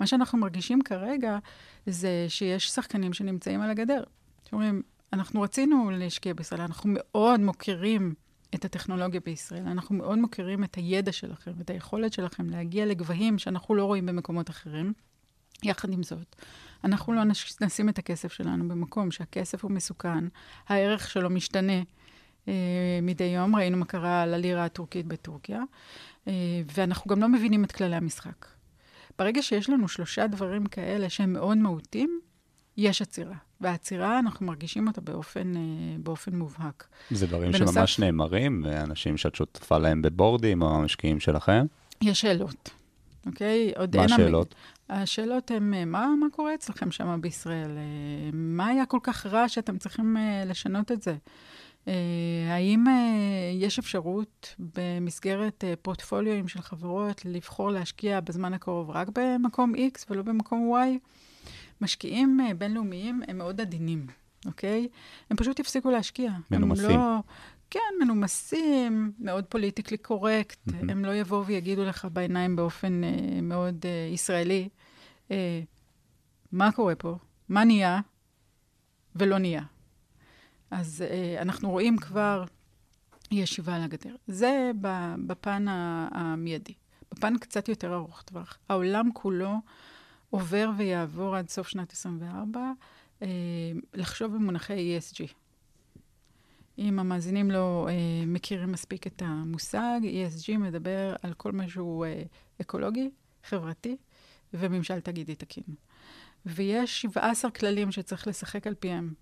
[0.00, 1.38] מה שאנחנו מרגישים כרגע
[1.86, 4.02] זה שיש שחקנים שנמצאים על הגדר.
[4.48, 4.82] שאומרים,
[5.14, 8.14] אנחנו רצינו להשקיע בישראל, אנחנו מאוד מוקירים
[8.54, 13.74] את הטכנולוגיה בישראל, אנחנו מאוד מוקירים את הידע שלכם, את היכולת שלכם להגיע לגבהים שאנחנו
[13.74, 14.92] לא רואים במקומות אחרים.
[15.62, 16.36] יחד עם זאת,
[16.84, 20.24] אנחנו לא נש- נשים את הכסף שלנו במקום שהכסף הוא מסוכן,
[20.68, 21.82] הערך שלו משתנה
[22.48, 25.62] אה, מדי יום, ראינו מה קרה ללירה הטורקית בטורקיה,
[26.28, 26.32] אה,
[26.74, 28.46] ואנחנו גם לא מבינים את כללי המשחק.
[29.18, 32.20] ברגע שיש לנו שלושה דברים כאלה שהם מאוד מהותיים,
[32.76, 33.34] יש עצירה.
[33.60, 35.62] והעצירה, אנחנו מרגישים אותה באופן, אה,
[35.98, 36.86] באופן מובהק.
[37.10, 41.66] זה דברים בנוסף- שממש נאמרים, ואנשים שאת שותפה להם בבורדים, או המשקיעים שלכם.
[42.02, 42.70] יש שאלות,
[43.26, 43.72] אוקיי?
[43.76, 44.12] עוד מה אין...
[44.12, 44.54] השאלות?
[44.88, 47.70] השאלות הן, אה, מה, מה קורה אצלכם שם בישראל?
[47.76, 47.82] אה,
[48.32, 50.16] מה היה כל כך רע שאתם צריכים
[50.46, 51.14] לשנות את זה?
[52.50, 52.84] האם
[53.60, 60.72] יש אפשרות במסגרת פורטפוליואים של חברות לבחור להשקיע בזמן הקרוב רק במקום X ולא במקום
[60.74, 60.98] Y?
[61.80, 64.06] משקיעים אה, בינלאומיים הם מאוד עדינים,
[64.46, 64.88] אוקיי?
[65.30, 66.32] הם פשוט יפסיקו להשקיע.
[66.50, 66.90] מנומסים.
[66.90, 67.18] הם לא...
[67.70, 70.58] כן, מנומסים, מאוד פוליטיקלי קורקט.
[70.66, 70.90] מהמם.
[70.90, 74.68] הם לא יבואו ויגידו לך בעיניים באופן אה, מאוד אה, ישראלי,
[75.30, 75.62] אה,
[76.52, 77.18] מה קורה פה,
[77.48, 78.00] מה נהיה
[79.16, 79.62] ולא נהיה.
[80.70, 82.44] אז אה, אנחנו רואים כבר
[83.30, 84.14] ישיבה על הגדר.
[84.26, 84.70] זה
[85.26, 85.66] בפן
[86.10, 86.74] המיידי.
[87.12, 88.58] בפן קצת יותר ארוך טווח.
[88.68, 89.54] העולם כולו
[90.30, 92.72] עובר ויעבור עד סוף שנת 24
[93.22, 93.28] אה,
[93.94, 95.32] לחשוב במונחי ESG.
[96.78, 102.22] אם המאזינים לא אה, מכירים מספיק את המושג, ESG מדבר על כל מה שהוא אה,
[102.60, 103.10] אקולוגי,
[103.44, 103.96] חברתי
[104.54, 105.64] וממשל תאגידי תקין.
[106.46, 109.14] ויש 17 כללים שצריך לשחק על פיהם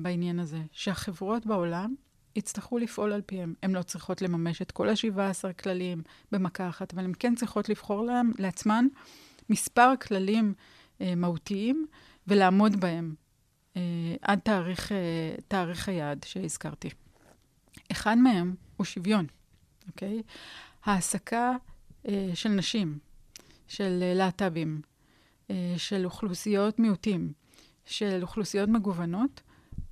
[0.00, 1.94] בעניין הזה, שהחברות בעולם
[2.36, 3.54] יצטרכו לפעול על פיהם.
[3.62, 8.04] הן לא צריכות לממש את כל ה-17 כללים במכה אחת, אבל הן כן צריכות לבחור
[8.04, 8.86] להם, לעצמן
[9.50, 10.54] מספר כללים
[11.00, 11.86] אה, מהותיים
[12.26, 13.14] ולעמוד בהם
[13.76, 13.80] אה,
[14.22, 16.88] עד תאריך, אה, תאריך היעד שהזכרתי.
[17.92, 19.26] אחד מהם הוא שוויון,
[19.88, 20.22] אוקיי?
[20.84, 21.52] העסקה
[22.08, 22.98] אה, של נשים,
[23.68, 24.80] של אה, להט"בים,
[25.50, 27.32] אה, של אוכלוסיות מיעוטים,
[27.84, 29.42] של אוכלוסיות מגוונות,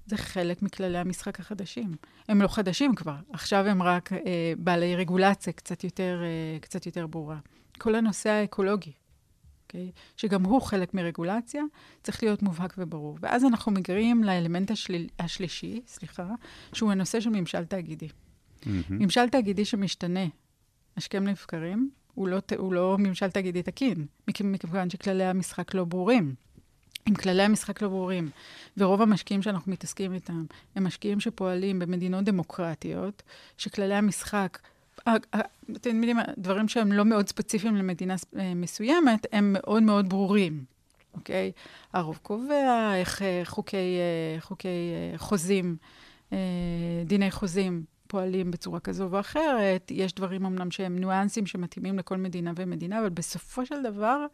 [0.07, 1.93] זה חלק מכללי המשחק החדשים.
[2.29, 7.07] הם לא חדשים כבר, עכשיו הם רק אה, בעלי רגולציה קצת יותר, אה, קצת יותר
[7.07, 7.39] ברורה.
[7.79, 8.93] כל הנושא האקולוגי,
[9.75, 9.91] אוקיי?
[10.16, 11.62] שגם הוא חלק מרגולציה,
[12.03, 13.18] צריך להיות מובהק וברור.
[13.22, 16.29] ואז אנחנו מגיעים לאלמנט השליל, השלישי, סליחה,
[16.72, 18.09] שהוא הנושא של ממשל תאגידי.
[18.66, 18.83] מהמם.
[18.91, 20.25] ממשל תאגידי שמשתנה,
[20.97, 26.35] השכם לבקרים, הוא לא, הוא לא ממשל תאגידי תקין, מכ- מכיוון שכללי המשחק לא ברורים.
[27.09, 28.31] אם כללי המשחק לא ברורים,
[28.77, 30.45] ורוב המשקיעים שאנחנו מתעסקים איתם
[30.77, 33.22] הם משקיעים שפועלים במדינות דמוקרטיות,
[33.59, 34.59] שכללי המשחק,
[35.01, 40.64] אתם יודעים, דברים שהם לא מאוד ספציפיים למדינה אה, מסוימת, הם מאוד מאוד ברורים,
[41.14, 41.53] אוקיי?
[41.92, 44.68] הרוב קובע איך אה, חוקי, אה, חוקי
[45.16, 45.76] חוזים,
[47.07, 49.90] דיני חוזים, פועלים בצורה כזו ואחרת.
[49.90, 54.26] יש דברים אמנם שהם ניואנסים שמתאימים לכל מדינה ומדינה, אבל בסופו של דבר,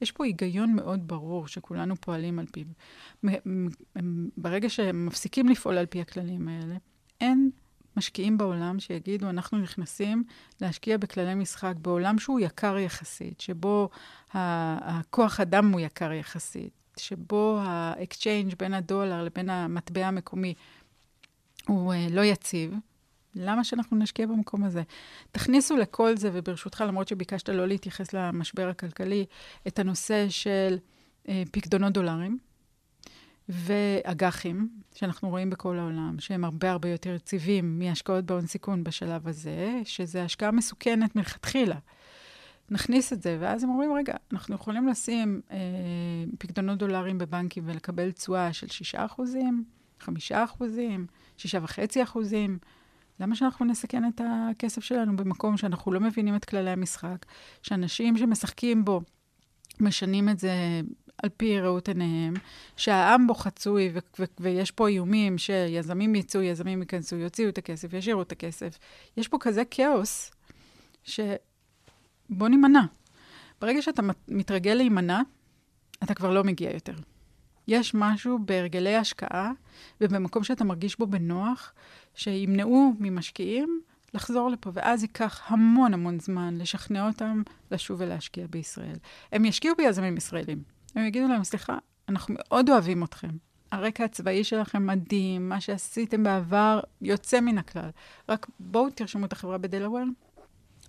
[0.00, 2.66] יש פה היגיון מאוד ברור שכולנו פועלים על פיו.
[4.36, 6.74] ברגע שהם מפסיקים לפעול על פי הכללים האלה,
[7.20, 7.50] אין
[7.96, 10.24] משקיעים בעולם שיגידו, אנחנו נכנסים
[10.60, 13.88] להשקיע בכללי משחק בעולם שהוא יקר יחסית, שבו
[14.32, 20.54] הכוח אדם הוא יקר יחסית, שבו ה-exchange בין הדולר לבין המטבע המקומי
[21.68, 22.74] הוא uh, לא יציב.
[23.34, 24.82] למה שאנחנו נשקיע במקום הזה?
[25.32, 29.26] תכניסו לכל זה, וברשותך, למרות שביקשת לא להתייחס למשבר הכלכלי,
[29.66, 30.78] את הנושא של
[31.24, 32.38] uh, פקדונות דולרים.
[33.48, 39.80] ואג"חים, שאנחנו רואים בכל העולם, שהם הרבה הרבה יותר יציבים מהשקעות בהון סיכון בשלב הזה,
[39.84, 41.78] שזה השקעה מסוכנת מלכתחילה.
[42.70, 45.58] נכניס את זה, ואז הם אומרים, רגע, אנחנו יכולים לשים אה,
[46.38, 49.64] פקדונות דולרים בבנקים ולקבל תשואה של 6 אחוזים,
[50.00, 51.06] 5 אחוזים,
[51.38, 51.46] 6.5
[52.02, 52.58] אחוזים.
[53.20, 57.26] למה שאנחנו נסכן את הכסף שלנו במקום שאנחנו לא מבינים את כללי המשחק,
[57.62, 59.00] שאנשים שמשחקים בו
[59.80, 60.80] משנים את זה
[61.24, 62.34] על פי ראות עיניהם,
[62.76, 67.92] שהעם בו חצוי ו- ו- ויש פה איומים שיזמים יצאו, יזמים ייכנסו, יוציאו את הכסף,
[67.92, 68.78] ישאירו את הכסף.
[69.16, 70.30] יש פה כזה כאוס,
[71.04, 72.80] שבוא נימנע.
[73.60, 75.20] ברגע שאתה מתרגל להימנע,
[76.02, 76.94] אתה כבר לא מגיע יותר.
[77.68, 79.52] יש משהו בהרגלי השקעה
[80.00, 81.72] ובמקום שאתה מרגיש בו בנוח,
[82.14, 83.80] שימנעו ממשקיעים
[84.14, 88.96] לחזור לפה, ואז ייקח המון המון זמן לשכנע אותם לשוב ולהשקיע בישראל.
[89.32, 90.73] הם ישקיעו ביזמים ישראלים.
[90.94, 91.78] הם יגידו להם, סליחה,
[92.08, 93.28] אנחנו מאוד אוהבים אתכם.
[93.72, 97.90] הרקע הצבאי שלכם מדהים, מה שעשיתם בעבר יוצא מן הכלל.
[98.28, 100.04] רק בואו תרשמו את החברה בדלוור,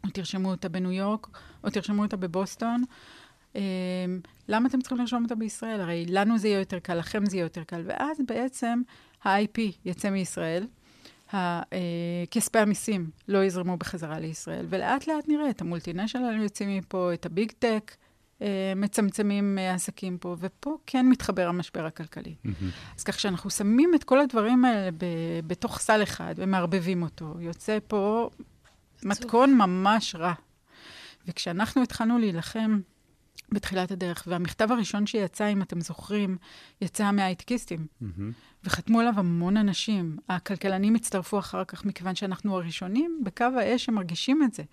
[0.04, 1.28] או תרשמו אותה בניו יורק,
[1.64, 2.84] או תרשמו אותה בבוסטון.
[3.54, 3.58] Um,
[4.48, 5.82] למה אתם צריכים לרשום אותה בישראל?
[5.82, 7.82] הרי לנו זה יהיה יותר קל, לכם זה יהיה יותר קל.
[7.86, 8.82] ואז בעצם
[9.24, 10.68] ה-IP יצא מישראל,
[12.32, 17.52] כספי המיסים לא יזרמו בחזרה לישראל, ולאט לאט נראה את המולטינשיונל יוצאים מפה, את הביג
[17.60, 17.96] טק,
[18.76, 22.36] מצמצמים עסקים פה, ופה כן מתחבר המשבר הכלכלי.
[22.46, 22.96] Mm-hmm.
[22.98, 27.78] אז כך שאנחנו שמים את כל הדברים האלה ב- בתוך סל אחד ומערבבים אותו, יוצא
[27.88, 28.30] פה
[29.04, 30.34] מתכון ממש רע.
[31.28, 32.80] וכשאנחנו התחלנו להילחם
[33.52, 36.38] בתחילת הדרך, והמכתב הראשון שיצא, אם אתם זוכרים,
[36.82, 38.22] יצא מההייטקיסטים, mm-hmm.
[38.64, 40.18] וחתמו עליו המון אנשים.
[40.30, 44.64] הכלכלנים הצטרפו אחר כך, מכיוון שאנחנו הראשונים בקו האש שמרגישים את זה.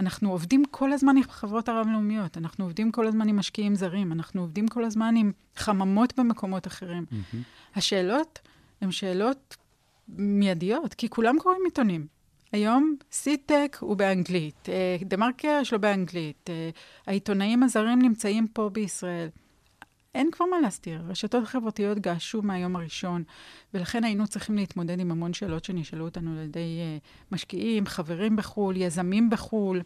[0.00, 4.40] אנחנו עובדים כל הזמן עם חברות הרב-לאומיות, אנחנו עובדים כל הזמן עם משקיעים זרים, אנחנו
[4.40, 7.04] עובדים כל הזמן עם חממות במקומות אחרים.
[7.10, 7.36] Mm-hmm.
[7.76, 8.38] השאלות
[8.80, 9.56] הן שאלות
[10.08, 12.06] מיידיות, כי כולם קוראים עיתונים.
[12.52, 14.68] היום סיטק הוא באנגלית,
[15.04, 16.50] דה מרקר יש לו באנגלית,
[17.06, 19.28] העיתונאים הזרים נמצאים פה בישראל.
[20.18, 23.22] אין כבר מה להסתיר, הרשתות החברתיות געשו מהיום הראשון,
[23.74, 28.76] ולכן היינו צריכים להתמודד עם המון שאלות שנשאלו אותנו על ידי uh, משקיעים, חברים בחו"ל,
[28.76, 29.82] יזמים בחו"ל.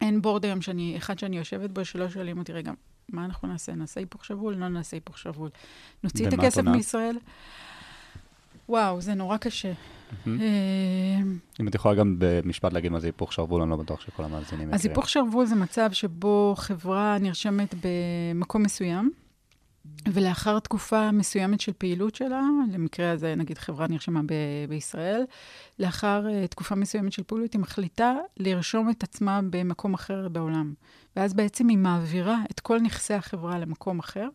[0.00, 2.72] אין בורד היום שאני, אחד שאני יושבת בו, שלא שואלים אותי, רגע,
[3.08, 3.74] מה אנחנו נעשה?
[3.74, 4.54] נעשה היפוך שבול?
[4.54, 5.50] לא נעשה היפוך שבול.
[6.04, 7.18] נוציא את הכסף מישראל?
[8.68, 9.72] וואו, זה נורא קשה.
[10.26, 14.68] אם את יכולה גם במשפט להגיד מה זה היפוך שרוול, אני לא בטוח שכל המאזינים
[14.68, 14.74] מכירים.
[14.74, 19.10] אז היפוך שרוול זה מצב שבו חברה נרשמת במקום מסוים,
[20.08, 25.24] ולאחר תקופה מסוימת של פעילות שלה, למקרה הזה נגיד חברה נרשמה ב- בישראל,
[25.78, 30.74] לאחר uh, תקופה מסוימת של פעילות היא מחליטה לרשום את עצמה במקום אחר בעולם.
[31.16, 34.28] ואז בעצם היא מעבירה את כל נכסי החברה למקום אחר,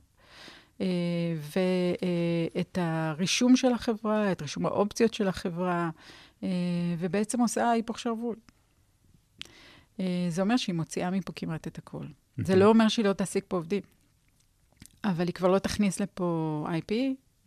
[0.77, 0.81] uh,
[1.37, 5.89] ואת uh, הרישום של החברה, את רישום האופציות של החברה,
[6.41, 6.43] uh,
[6.99, 8.35] ובעצם עושה היפוך שרוול.
[9.97, 12.05] Uh, זה אומר שהיא מוציאה מפה כמעט את הכל.
[12.37, 13.81] זה לא אומר שהיא לא תעסיק פה עובדים.
[15.03, 16.93] אבל היא כבר לא תכניס לפה IP,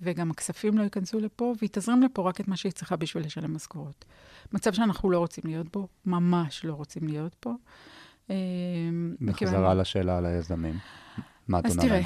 [0.01, 3.55] וגם הכספים לא ייכנסו לפה, והיא תזרים לפה רק את מה שהיא צריכה בשביל לשלם
[3.55, 4.05] משכורות.
[4.53, 7.55] מצב שאנחנו לא רוצים להיות בו, ממש לא רוצים להיות פה.
[8.27, 8.35] בחזרה
[9.21, 9.77] מכיוון...
[9.77, 10.79] לשאלה על היזמים,
[11.49, 11.83] מה את עונה?
[11.83, 12.01] אז תראה,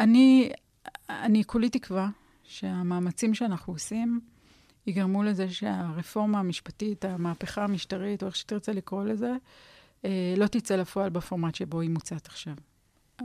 [0.00, 0.52] אני,
[1.10, 2.08] אני כולי תקווה
[2.42, 4.20] שהמאמצים שאנחנו עושים
[4.86, 9.32] יגרמו לזה שהרפורמה המשפטית, המהפכה המשטרית, או איך שתרצה לקרוא לזה,
[10.36, 12.54] לא תצא לפועל בפורמט שבו היא מוצעת עכשיו.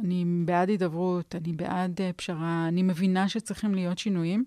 [0.03, 4.45] אני בעד הידברות, אני בעד uh, פשרה, אני מבינה שצריכים להיות שינויים,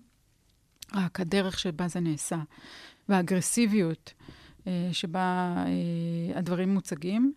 [0.93, 2.37] רק הדרך שבה זה נעשה,
[3.09, 4.13] והאגרסיביות
[4.59, 7.33] uh, שבה uh, הדברים מוצגים,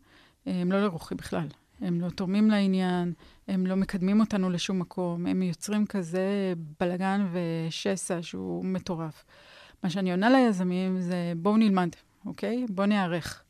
[0.46, 1.46] הם לא לרוחי בכלל.
[1.80, 3.12] הם לא תורמים לעניין,
[3.48, 9.24] הם לא מקדמים אותנו לשום מקום, הם יוצרים כזה בלגן ושסע שהוא מטורף.
[9.82, 11.88] מה שאני עונה ליזמים זה בואו נלמד,
[12.26, 12.66] אוקיי?
[12.68, 13.43] בואו ניערך.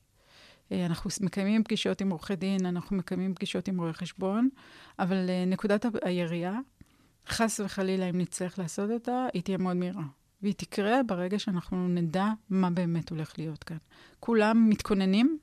[0.73, 4.49] אנחנו מקיימים פגישות עם עורכי דין, אנחנו מקיימים פגישות עם רואי חשבון,
[4.99, 6.59] אבל נקודת הירייה,
[7.29, 10.03] חס וחלילה, אם נצטרך לעשות אותה, היא תהיה מאוד מהירה.
[10.43, 13.77] והיא תקרה ברגע שאנחנו נדע מה באמת הולך להיות כאן.
[14.21, 15.39] כולם מתכוננים.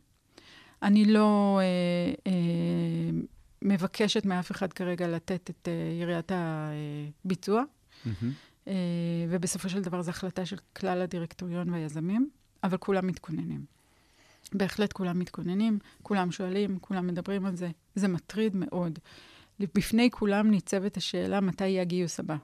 [0.82, 3.20] אני לא אה, אה,
[3.62, 7.64] מבקשת מאף אחד כרגע לתת את אה, יריית הביצוע,
[8.06, 8.34] מהמם.
[8.68, 8.74] אה,
[9.30, 12.30] ובסופו של דבר זו החלטה של כלל הדירקטוריון והיזמים,
[12.64, 13.66] אבל כולם מתכוננים.
[14.54, 17.70] בהחלט כולם מתכוננים, כולם שואלים, כולם מדברים על זה.
[17.96, 19.00] זה מטריד מאוד.
[19.60, 22.36] בפני כולם ניצבת השאלה מתי יהיה הגיוס הבא.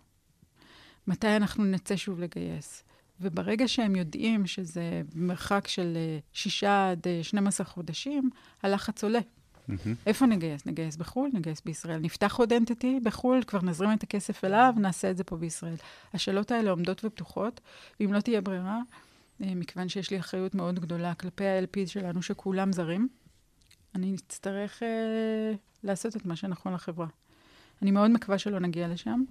[1.08, 2.84] מתי אנחנו נצא שוב לגייס.
[3.22, 8.30] וברגע שהם יודעים שזה מרחק של אה, שישה עד אה, 12 חודשים,
[8.64, 9.20] הלחץ עולה.
[9.68, 9.95] מהמם.
[10.05, 10.66] איפה נגייס?
[10.66, 11.99] נגייס בחו"ל, נגייס בישראל.
[11.99, 15.76] נפתח עוד אנטיטי בחו"ל, כבר נזרים את הכסף אליו, נעשה את זה פה בישראל.
[16.14, 17.62] השאלות האלה עומדות ופתוחות,
[17.99, 18.82] ואם לא תהיה ברירה, אה,
[19.39, 23.07] מכיוון שיש לי אחריות מאוד גדולה כלפי ה-LPs שלנו, שכולם זרים,
[23.95, 27.07] אני אצטרך אה, לעשות את מה שנכון לחברה.
[27.81, 29.23] אני מאוד מקווה שלא נגיע לשם.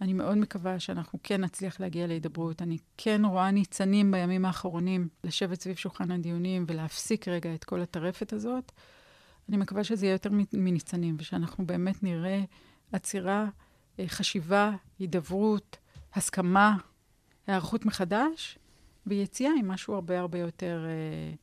[0.00, 2.62] אני מאוד מקווה שאנחנו כן נצליח להגיע להידברות.
[2.62, 8.32] אני כן רואה ניצנים בימים האחרונים לשבת סביב שולחן הדיונים ולהפסיק רגע את כל הטרפת
[8.32, 8.72] הזאת.
[9.48, 12.40] אני מקווה שזה יהיה יותר מניצנים, ושאנחנו באמת נראה
[12.92, 13.46] עצירה,
[13.98, 15.76] אה, חשיבה, הידברות,
[16.14, 16.76] הסכמה,
[17.46, 18.58] היערכות מחדש,
[19.06, 21.34] ויציאה עם משהו הרבה הרבה יותר אה,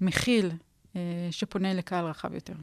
[0.00, 0.50] מכיל,
[0.96, 2.54] אה, שפונה לקהל רחב יותר.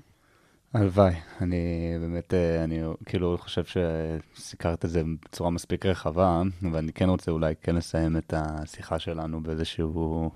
[0.74, 1.14] הלוואי.
[1.42, 1.58] אני
[2.00, 7.54] באמת, אה, אני כאילו חושב שסיקרת את זה בצורה מספיק רחבה, ואני כן רוצה אולי
[7.62, 10.30] כן לסיים את השיחה שלנו באיזשהו.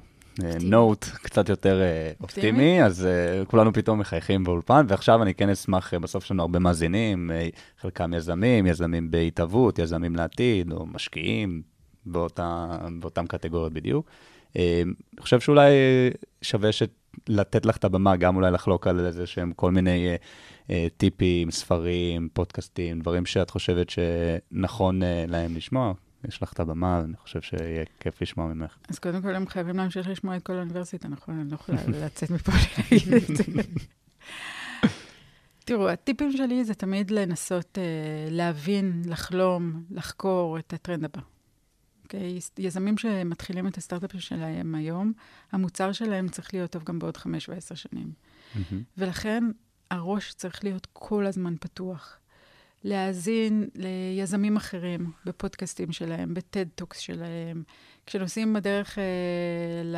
[0.61, 2.83] נוט קצת יותר אה, אופטימי?
[2.83, 6.59] אז אה, כולנו פתאום מחייכים באולפן, ועכשיו אני כן אשמח, אה, בסוף יש לנו הרבה
[6.59, 7.49] מאזינים, אה,
[7.81, 11.61] חלקם יזמים, יזמים בהתהוות, יזמים לעתיד, או משקיעים
[12.05, 14.05] באותה, באותם קטגוריות בדיוק.
[14.57, 16.09] אה, אני חושב שאולי אה,
[16.41, 16.83] שווה ש...
[17.29, 20.15] לתת לך את הבמה, גם אולי לחלוק על איזה שהם כל מיני אה,
[20.69, 25.93] אה, טיפים, ספרים, פודקאסטים, דברים שאת חושבת שנכון אה, להם לשמוע.
[26.27, 28.77] יש לך את הבמה, ואני חושב שיהיה כיף לשמוע ממך.
[28.89, 31.39] אז קודם כל, הם חייבים להמשיך לשמוע את כל האוניברסיטה, נכון?
[31.39, 33.43] אני לא יכולה לצאת מפה להגיד את זה.
[35.65, 41.21] תראו, הטיפים שלי זה תמיד לנסות uh, להבין, לחלום, לחקור את הטרנד הבא.
[42.13, 42.39] אוקיי?
[42.57, 45.13] יזמים שמתחילים את הסטארט-אפ שלהם היום,
[45.51, 48.11] המוצר שלהם צריך להיות טוב גם בעוד חמש ועשר שנים.
[48.97, 49.43] ולכן
[49.91, 52.17] הראש צריך להיות כל הזמן פתוח.
[52.83, 57.63] להאזין ליזמים אחרים בפודקאסטים שלהם, ב TED Talks שלהם,
[58.05, 59.03] כשנוסעים בדרך אה,
[59.83, 59.95] ל...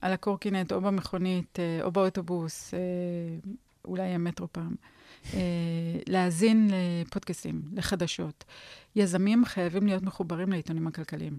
[0.00, 2.78] על הקורקינט או במכונית אה, או באוטובוס, אה,
[3.84, 4.74] אולי המטרו פעם,
[6.06, 8.44] להאזין לפודקאסטים, לחדשות.
[8.96, 11.38] יזמים חייבים להיות מחוברים לעיתונים הכלכליים.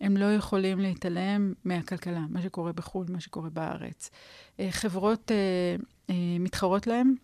[0.00, 4.10] הם לא יכולים להתעלם מהכלכלה, מה שקורה בחו"ל, מה שקורה בארץ.
[4.60, 5.36] אה, חברות אה,
[6.10, 7.14] אה, מתחרות להם,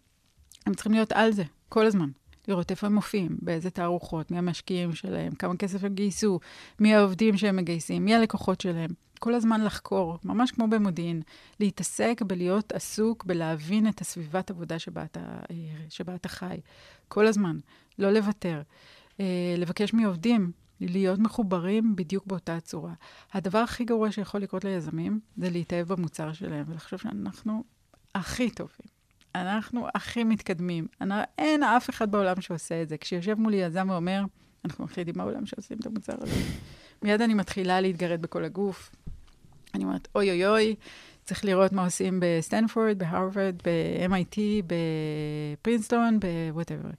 [0.66, 2.08] הם צריכים להיות על זה כל הזמן.
[2.48, 6.40] לראות איפה הם מופיעים, באיזה תערוכות, מי המשקיעים שלהם, כמה כסף הם גייסו,
[6.80, 8.90] מי העובדים שהם מגייסים, מי הלקוחות שלהם.
[9.18, 11.22] כל הזמן לחקור, ממש כמו במודיעין,
[11.60, 15.56] להתעסק בלהיות עסוק בלהבין את הסביבת עבודה שבה אתה, אה,
[15.88, 16.60] שבה אתה חי.
[17.08, 17.58] כל הזמן,
[17.98, 18.62] לא לוותר.
[19.20, 22.92] אה, לבקש מעובדים להיות מחוברים בדיוק באותה צורה.
[23.32, 27.64] הדבר הכי גרוע שיכול לקרות ליזמים זה להתאהב במוצר שלהם ולחשוב שאנחנו
[28.14, 28.96] הכי טובים.
[29.34, 30.86] אנחנו הכי מתקדמים.
[31.00, 32.96] אני, אין אף אחד בעולם שעושה את זה.
[32.98, 34.24] כשיושב מולי יזם ואומר,
[34.64, 36.34] אנחנו היחידים בעולם שעושים את המוצר הזה.
[37.02, 38.90] מיד אני מתחילה להתגרד בכל הגוף.
[39.76, 40.74] אני אומרת, אוי אוי אוי,
[41.24, 46.94] צריך לראות מה עושים בסטנפורד, בהרווארד, ב-MIT, בפרינסטון, ב-whatever.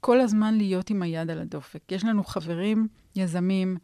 [0.00, 1.92] כל הזמן להיות עם היד על הדופק.
[1.92, 3.76] יש לנו חברים, יזמים,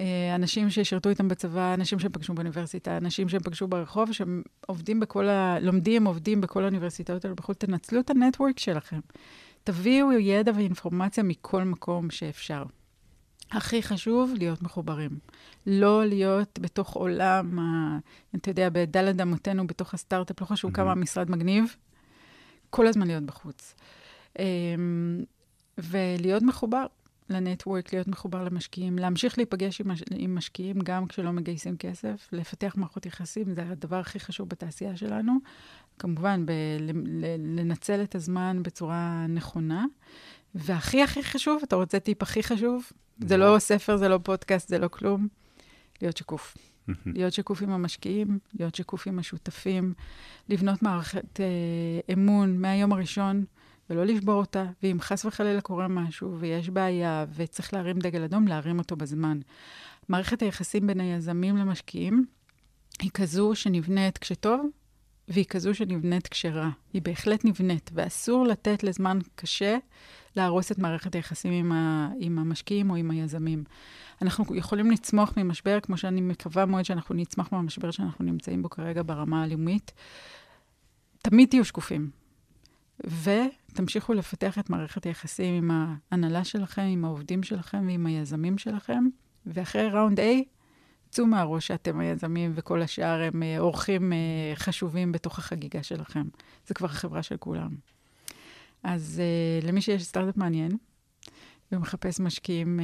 [0.00, 5.00] אה, אנשים ששירתו איתם בצבא, אנשים שהם פגשו באוניברסיטה, אנשים שהם פגשו ברחוב, שהם עובדים
[5.00, 5.58] בכל ה...
[5.60, 7.54] לומדים, עובדים בכל האוניברסיטאות האלה בחו"ל.
[7.54, 9.00] תנצלו את ה network שלכם.
[9.64, 12.62] תביאו ידע ואינפורמציה מכל מקום שאפשר.
[13.52, 15.10] הכי חשוב, להיות מחוברים.
[15.66, 17.98] לא להיות בתוך עולם, ה...
[18.36, 21.76] אתה יודע, בדלת אמותינו, בתוך הסטארט-אפ, לא חשוב כמה המשרד מגניב,
[22.70, 23.74] כל הזמן להיות בחוץ.
[24.38, 24.44] אמ,
[25.78, 26.86] ולהיות מחובר
[27.30, 30.02] לנטוורק, להיות מחובר למשקיעים, להמשיך להיפגש עם, מש...
[30.16, 35.32] עם משקיעים גם כשלא מגייסים כסף, לפתח מערכות יחסים, זה הדבר הכי חשוב בתעשייה שלנו.
[35.98, 36.52] כמובן, ב...
[37.38, 39.84] לנצל את הזמן בצורה נכונה.
[40.54, 42.90] והכי הכי חשוב, אתה רוצה טיפ הכי חשוב?
[43.18, 45.28] זה לא ספר, זה לא פודקאסט, זה לא כלום.
[46.02, 46.56] להיות שקוף.
[47.06, 49.94] להיות שקוף עם המשקיעים, להיות שקוף עם השותפים,
[50.48, 53.44] לבנות מערכת אה, אמון מהיום הראשון.
[53.90, 58.78] ולא לשבור אותה, ואם חס וחלילה קורה משהו ויש בעיה וצריך להרים דגל אדום, להרים
[58.78, 59.40] אותו בזמן.
[60.08, 62.24] מערכת היחסים בין היזמים למשקיעים
[63.00, 64.66] היא כזו שנבנית כשטוב
[65.28, 66.70] והיא כזו שנבנית כשרה.
[66.92, 69.76] היא בהחלט נבנית, ואסור לתת לזמן קשה
[70.36, 73.64] להרוס את מערכת היחסים עם, ה, עם המשקיעים או עם היזמים.
[74.22, 79.02] אנחנו יכולים לצמוח ממשבר, כמו שאני מקווה מאוד שאנחנו נצמח מהמשבר שאנחנו נמצאים בו כרגע
[79.06, 79.92] ברמה הלאומית.
[81.22, 82.10] תמיד תהיו שקופים,
[83.00, 85.70] ותמשיכו לפתח את מערכת היחסים עם
[86.10, 89.04] ההנהלה שלכם, עם העובדים שלכם ועם היזמים שלכם,
[89.46, 90.22] ואחרי ראונד A,
[91.12, 94.18] צאו מהראש שאתם היזמים וכל השאר הם אה, אורחים אה,
[94.54, 96.24] חשובים בתוך החגיגה שלכם.
[96.66, 97.74] זה כבר החברה של כולם.
[98.82, 99.22] אז
[99.62, 100.76] uh, למי שיש סטארט-אפ מעניין
[101.72, 102.80] ומחפש משקיעים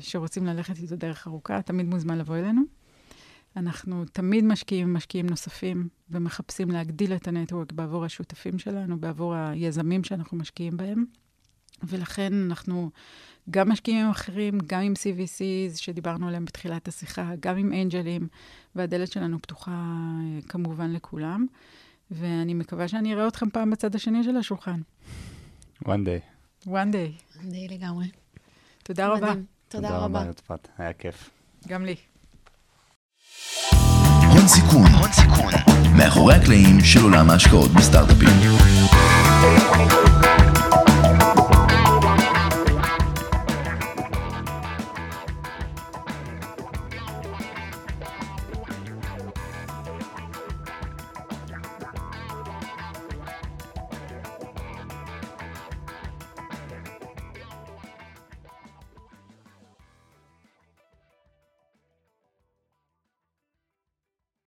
[0.00, 2.62] שרוצים ללכת איתו דרך ארוכה, תמיד מוזמן לבוא אלינו.
[3.56, 10.38] אנחנו תמיד משקיעים משקיעים נוספים ומחפשים להגדיל את הנטוורק בעבור השותפים שלנו, בעבור היזמים שאנחנו
[10.38, 11.04] משקיעים בהם.
[11.82, 12.90] ולכן אנחנו
[13.50, 18.28] גם משקיעים עם אחרים, גם עם CVCs שדיברנו עליהם בתחילת השיחה, גם עם אנג'לים,
[18.74, 21.46] והדלת שלנו פתוחה אה, כמובן לכולם.
[22.10, 24.80] ואני מקווה שאני אראה אתכם פעם בצד השני של השולחן.
[25.84, 26.20] one day.
[26.66, 27.36] one day.
[27.36, 28.06] one day לגמרי.
[28.82, 29.30] תודה רבה.
[29.30, 29.44] מדהים.
[29.68, 29.98] תודה רבה.
[29.98, 31.30] תודה רבה, יוטפת, היה כיף.
[31.68, 31.94] גם לי.
[34.32, 35.52] הון סיכון, הון סיכון,
[35.98, 38.28] מאחורי הקלעים של עולם ההשקעות בסטארט-אפים.